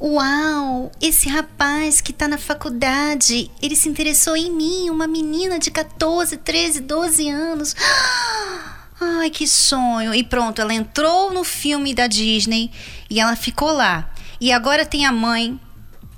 Uau, 0.00 0.90
esse 1.00 1.28
rapaz 1.28 2.00
que 2.00 2.12
tá 2.12 2.26
na 2.28 2.36
faculdade, 2.36 3.48
ele 3.62 3.76
se 3.76 3.88
interessou 3.88 4.36
em 4.36 4.50
mim, 4.50 4.90
uma 4.90 5.06
menina 5.06 5.56
de 5.56 5.70
14, 5.70 6.36
13, 6.36 6.80
12 6.80 7.30
anos. 7.30 7.76
Ai, 9.00 9.30
que 9.30 9.46
sonho. 9.46 10.14
E 10.14 10.24
pronto, 10.24 10.60
ela 10.60 10.72
entrou 10.72 11.32
no 11.32 11.44
filme 11.44 11.94
da 11.94 12.06
Disney 12.06 12.70
e 13.10 13.20
ela 13.20 13.36
ficou 13.36 13.72
lá. 13.72 14.10
E 14.40 14.52
agora 14.52 14.86
tem 14.86 15.04
a 15.06 15.12
mãe 15.12 15.58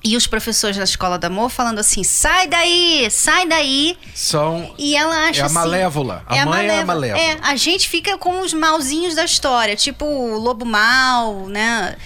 e 0.03 0.17
os 0.17 0.27
professores 0.27 0.77
da 0.77 0.85
escola 0.85 1.19
do 1.19 1.25
amor 1.25 1.51
falando 1.51 1.81
assim: 1.81 2.05
sai 2.05 2.47
daí, 2.47 3.09
sai 3.11 3.47
daí. 3.47 3.97
São. 4.15 4.75
E 4.79 4.97
ela 4.97 5.29
acha 5.29 5.41
é 5.41 5.43
a 5.43 5.47
assim, 5.47 5.55
malévola. 5.55 6.23
A 6.27 6.37
é 6.37 6.45
mãe 6.45 6.67
malévola. 6.67 6.73
é 6.73 6.81
a 6.81 6.87
malévola. 6.87 7.23
É, 7.23 7.39
a 7.43 7.57
gente 7.57 7.89
fica 7.89 8.17
com 8.17 8.41
os 8.41 8.53
malzinhos 8.53 9.15
da 9.15 9.25
história, 9.25 9.75
tipo 9.75 10.05
o 10.05 10.39
lobo 10.39 10.65
mal, 10.65 11.47
né? 11.49 11.97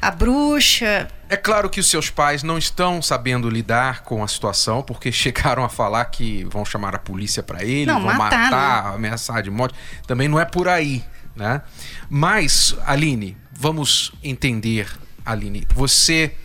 A 0.00 0.10
bruxa. 0.10 1.08
É 1.32 1.36
claro 1.38 1.70
que 1.70 1.80
os 1.80 1.86
seus 1.86 2.10
pais 2.10 2.42
não 2.42 2.58
estão 2.58 3.00
sabendo 3.00 3.48
lidar 3.48 4.02
com 4.02 4.22
a 4.22 4.28
situação, 4.28 4.82
porque 4.82 5.10
chegaram 5.10 5.64
a 5.64 5.68
falar 5.70 6.04
que 6.04 6.44
vão 6.44 6.62
chamar 6.62 6.94
a 6.94 6.98
polícia 6.98 7.42
para 7.42 7.64
ele, 7.64 7.86
Não, 7.86 8.02
vão 8.02 8.12
matar, 8.12 8.50
matar, 8.50 8.84
né? 8.90 8.94
ameaçar 8.96 9.42
de 9.42 9.50
morte. 9.50 9.74
Também 10.06 10.28
não 10.28 10.38
é 10.38 10.44
por 10.44 10.68
aí, 10.68 11.02
né? 11.34 11.62
Mas, 12.10 12.76
Aline, 12.84 13.34
vamos 13.50 14.12
entender, 14.22 14.86
Aline, 15.24 15.66
você 15.74 16.36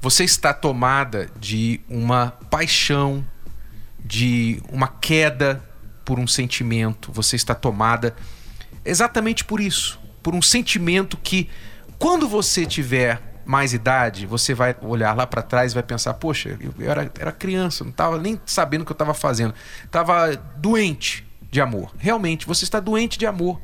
você 0.00 0.24
está 0.24 0.52
tomada 0.52 1.30
de 1.38 1.80
uma 1.88 2.32
paixão, 2.50 3.24
de 4.04 4.60
uma 4.68 4.88
queda 4.88 5.62
por 6.04 6.18
um 6.18 6.26
sentimento. 6.26 7.12
Você 7.12 7.36
está 7.36 7.54
tomada 7.54 8.16
exatamente 8.84 9.44
por 9.44 9.60
isso, 9.60 9.96
por 10.24 10.34
um 10.34 10.42
sentimento 10.42 11.16
que 11.16 11.48
quando 12.00 12.26
você 12.26 12.66
tiver 12.66 13.33
mais 13.44 13.72
idade, 13.72 14.26
você 14.26 14.54
vai 14.54 14.74
olhar 14.82 15.14
lá 15.14 15.26
para 15.26 15.42
trás 15.42 15.72
e 15.72 15.74
vai 15.74 15.82
pensar: 15.82 16.14
poxa, 16.14 16.58
eu 16.60 16.90
era, 16.90 17.10
era 17.18 17.32
criança, 17.32 17.84
não 17.84 17.90
estava 17.90 18.18
nem 18.18 18.40
sabendo 18.46 18.82
o 18.82 18.84
que 18.84 18.92
eu 18.92 18.94
estava 18.94 19.14
fazendo, 19.14 19.54
estava 19.84 20.34
doente 20.56 21.26
de 21.50 21.60
amor. 21.60 21.92
Realmente, 21.98 22.46
você 22.46 22.64
está 22.64 22.80
doente 22.80 23.18
de 23.18 23.26
amor. 23.26 23.60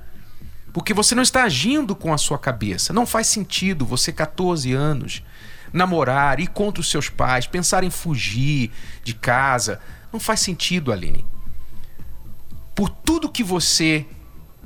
Porque 0.73 0.95
você 0.95 1.15
não 1.15 1.23
está 1.23 1.43
agindo 1.43 1.97
com 1.97 2.13
a 2.13 2.19
sua 2.19 2.39
cabeça. 2.39 2.93
Não 2.93 3.05
faz 3.05 3.27
sentido 3.27 3.85
você, 3.85 4.13
14 4.13 4.73
anos, 4.73 5.25
namorar, 5.73 6.39
ir 6.39 6.47
contra 6.47 6.81
os 6.81 6.89
seus 6.89 7.09
pais, 7.09 7.47
pensar 7.47 7.83
em 7.83 7.91
fugir 7.91 8.71
de 9.03 9.15
casa. 9.15 9.81
Não 10.13 10.21
faz 10.21 10.41
sentido, 10.41 10.93
Aline. 10.93 11.27
Por 12.75 12.89
tudo 12.89 13.29
que 13.29 13.43
você 13.43 14.07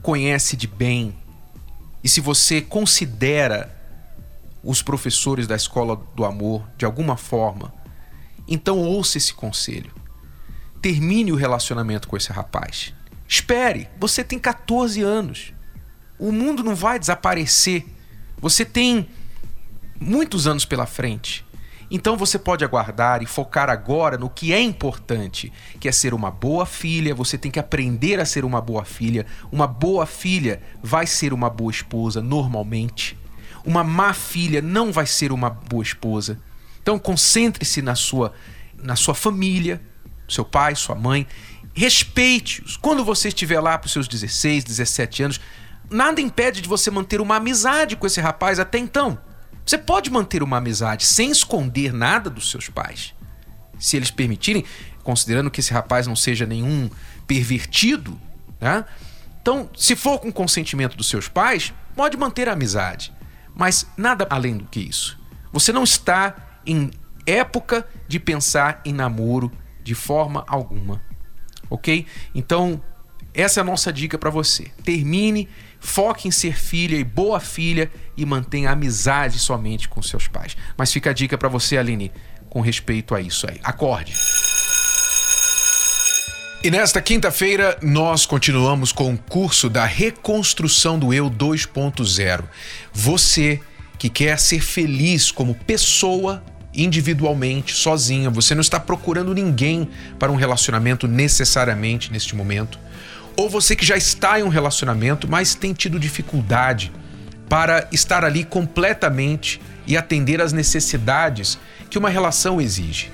conhece 0.02 0.56
de 0.56 0.66
bem, 0.66 1.16
e 2.02 2.08
se 2.08 2.20
você 2.20 2.60
considera 2.60 3.73
os 4.64 4.82
professores 4.82 5.46
da 5.46 5.54
escola 5.54 5.96
do 6.16 6.24
amor 6.24 6.66
de 6.76 6.84
alguma 6.84 7.16
forma, 7.16 7.72
então 8.48 8.78
ouça 8.78 9.18
esse 9.18 9.34
conselho. 9.34 9.92
Termine 10.80 11.32
o 11.32 11.36
relacionamento 11.36 12.08
com 12.08 12.16
esse 12.16 12.32
rapaz. 12.32 12.94
Espere, 13.28 13.88
você 13.98 14.22
tem 14.24 14.38
14 14.38 15.02
anos. 15.02 15.52
O 16.18 16.30
mundo 16.30 16.62
não 16.62 16.74
vai 16.74 16.98
desaparecer. 16.98 17.84
Você 18.38 18.64
tem 18.64 19.08
muitos 20.00 20.46
anos 20.46 20.64
pela 20.64 20.86
frente. 20.86 21.44
Então 21.90 22.16
você 22.16 22.38
pode 22.38 22.64
aguardar 22.64 23.22
e 23.22 23.26
focar 23.26 23.70
agora 23.70 24.18
no 24.18 24.28
que 24.28 24.52
é 24.52 24.60
importante, 24.60 25.52
que 25.78 25.88
é 25.88 25.92
ser 25.92 26.12
uma 26.12 26.30
boa 26.30 26.66
filha. 26.66 27.14
Você 27.14 27.38
tem 27.38 27.50
que 27.50 27.58
aprender 27.58 28.20
a 28.20 28.24
ser 28.24 28.44
uma 28.44 28.60
boa 28.60 28.84
filha. 28.84 29.26
Uma 29.50 29.66
boa 29.66 30.06
filha 30.06 30.62
vai 30.82 31.06
ser 31.06 31.32
uma 31.32 31.48
boa 31.48 31.70
esposa 31.70 32.20
normalmente. 32.22 33.16
Uma 33.64 33.82
má 33.82 34.12
filha 34.12 34.60
não 34.60 34.92
vai 34.92 35.06
ser 35.06 35.32
uma 35.32 35.50
boa 35.50 35.82
esposa. 35.82 36.38
Então 36.82 36.98
concentre-se 36.98 37.80
na 37.80 37.94
sua 37.94 38.32
na 38.76 38.96
sua 38.96 39.14
família, 39.14 39.80
seu 40.28 40.44
pai, 40.44 40.74
sua 40.74 40.94
mãe, 40.94 41.26
respeite-os. 41.72 42.76
Quando 42.76 43.04
você 43.04 43.28
estiver 43.28 43.60
lá 43.60 43.78
para 43.78 43.86
os 43.86 43.92
seus 43.92 44.06
16, 44.06 44.62
17 44.64 45.22
anos, 45.22 45.40
nada 45.90 46.20
impede 46.20 46.60
de 46.60 46.68
você 46.68 46.90
manter 46.90 47.20
uma 47.20 47.36
amizade 47.36 47.96
com 47.96 48.06
esse 48.06 48.20
rapaz 48.20 48.58
até 48.58 48.78
então. 48.78 49.18
Você 49.64 49.78
pode 49.78 50.10
manter 50.10 50.42
uma 50.42 50.58
amizade 50.58 51.06
sem 51.06 51.30
esconder 51.30 51.92
nada 51.92 52.28
dos 52.28 52.50
seus 52.50 52.68
pais. 52.68 53.14
Se 53.78 53.96
eles 53.96 54.10
permitirem, 54.10 54.64
considerando 55.02 55.50
que 55.50 55.60
esse 55.60 55.72
rapaz 55.72 56.06
não 56.06 56.14
seja 56.14 56.44
nenhum 56.46 56.90
pervertido, 57.26 58.20
né? 58.60 58.84
Então, 59.40 59.68
se 59.76 59.94
for 59.94 60.18
com 60.18 60.32
consentimento 60.32 60.96
dos 60.96 61.08
seus 61.08 61.28
pais, 61.28 61.72
pode 61.94 62.16
manter 62.16 62.48
a 62.48 62.52
amizade. 62.52 63.12
Mas 63.54 63.86
nada 63.96 64.26
além 64.30 64.56
do 64.56 64.64
que 64.64 64.80
isso. 64.80 65.18
Você 65.52 65.72
não 65.72 65.84
está 65.84 66.58
em 66.66 66.90
época 67.26 67.86
de 68.08 68.18
pensar 68.18 68.80
em 68.84 68.92
namoro 68.92 69.50
de 69.82 69.94
forma 69.94 70.44
alguma. 70.48 71.02
Ok? 71.70 72.06
Então, 72.34 72.82
essa 73.32 73.60
é 73.60 73.62
a 73.62 73.64
nossa 73.64 73.92
dica 73.92 74.18
para 74.18 74.30
você. 74.30 74.70
Termine, 74.84 75.48
foque 75.80 76.28
em 76.28 76.30
ser 76.30 76.56
filha 76.56 76.96
e 76.96 77.04
boa 77.04 77.40
filha 77.40 77.90
e 78.16 78.24
mantenha 78.24 78.70
amizade 78.70 79.38
somente 79.38 79.88
com 79.88 80.02
seus 80.02 80.28
pais. 80.28 80.56
Mas 80.76 80.92
fica 80.92 81.10
a 81.10 81.12
dica 81.12 81.36
para 81.36 81.48
você, 81.48 81.76
Aline, 81.76 82.12
com 82.48 82.60
respeito 82.60 83.14
a 83.14 83.20
isso 83.20 83.46
aí. 83.48 83.60
Acorde. 83.62 84.14
E 86.64 86.70
nesta 86.70 86.98
quinta-feira 87.02 87.76
nós 87.82 88.24
continuamos 88.24 88.90
com 88.90 89.12
o 89.12 89.18
curso 89.18 89.68
da 89.68 89.84
reconstrução 89.84 90.98
do 90.98 91.12
eu 91.12 91.30
2.0. 91.30 92.44
Você 92.90 93.60
que 93.98 94.08
quer 94.08 94.38
ser 94.38 94.60
feliz 94.62 95.30
como 95.30 95.54
pessoa 95.54 96.42
individualmente, 96.74 97.74
sozinha, 97.74 98.30
você 98.30 98.54
não 98.54 98.62
está 98.62 98.80
procurando 98.80 99.34
ninguém 99.34 99.90
para 100.18 100.32
um 100.32 100.36
relacionamento 100.36 101.06
necessariamente 101.06 102.10
neste 102.10 102.34
momento, 102.34 102.78
ou 103.36 103.50
você 103.50 103.76
que 103.76 103.84
já 103.84 103.98
está 103.98 104.40
em 104.40 104.42
um 104.42 104.48
relacionamento, 104.48 105.28
mas 105.28 105.54
tem 105.54 105.74
tido 105.74 106.00
dificuldade 106.00 106.90
para 107.46 107.86
estar 107.92 108.24
ali 108.24 108.42
completamente 108.42 109.60
e 109.86 109.98
atender 109.98 110.40
às 110.40 110.54
necessidades 110.54 111.58
que 111.90 111.98
uma 111.98 112.08
relação 112.08 112.58
exige. 112.58 113.10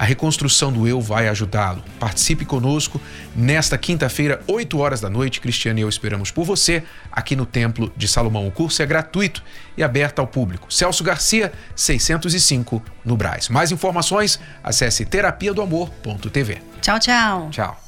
A 0.00 0.04
reconstrução 0.04 0.72
do 0.72 0.88
eu 0.88 0.98
vai 0.98 1.28
ajudá-lo. 1.28 1.84
Participe 1.98 2.46
conosco 2.46 2.98
nesta 3.36 3.76
quinta-feira, 3.76 4.40
8 4.46 4.78
horas 4.78 4.98
da 4.98 5.10
noite. 5.10 5.42
Cristiano 5.42 5.78
e 5.78 5.82
eu 5.82 5.90
esperamos 5.90 6.30
por 6.30 6.42
você 6.46 6.82
aqui 7.12 7.36
no 7.36 7.44
Templo 7.44 7.92
de 7.94 8.08
Salomão. 8.08 8.48
O 8.48 8.50
curso 8.50 8.80
é 8.80 8.86
gratuito 8.86 9.42
e 9.76 9.82
aberto 9.82 10.20
ao 10.20 10.26
público. 10.26 10.72
Celso 10.72 11.04
Garcia, 11.04 11.52
605, 11.76 12.82
no 13.04 13.14
Braz. 13.14 13.50
Mais 13.50 13.70
informações, 13.72 14.40
acesse 14.64 15.04
terapia 15.04 15.52
do 15.52 15.60
amor.tv. 15.60 16.62
Tchau, 16.80 16.98
tchau. 16.98 17.50
Tchau. 17.50 17.78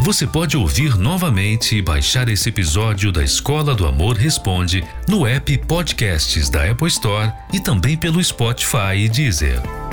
Você 0.00 0.26
pode 0.26 0.58
ouvir 0.58 0.94
novamente 0.98 1.74
e 1.74 1.80
baixar 1.80 2.28
esse 2.28 2.50
episódio 2.50 3.10
da 3.10 3.24
Escola 3.24 3.74
do 3.74 3.86
Amor 3.86 4.14
Responde 4.14 4.84
no 5.08 5.26
app 5.26 5.56
Podcasts 5.66 6.50
da 6.50 6.70
Apple 6.70 6.88
Store 6.88 7.32
e 7.50 7.60
também 7.60 7.96
pelo 7.96 8.22
Spotify 8.22 8.94
e 8.98 9.08
Deezer. 9.08 9.85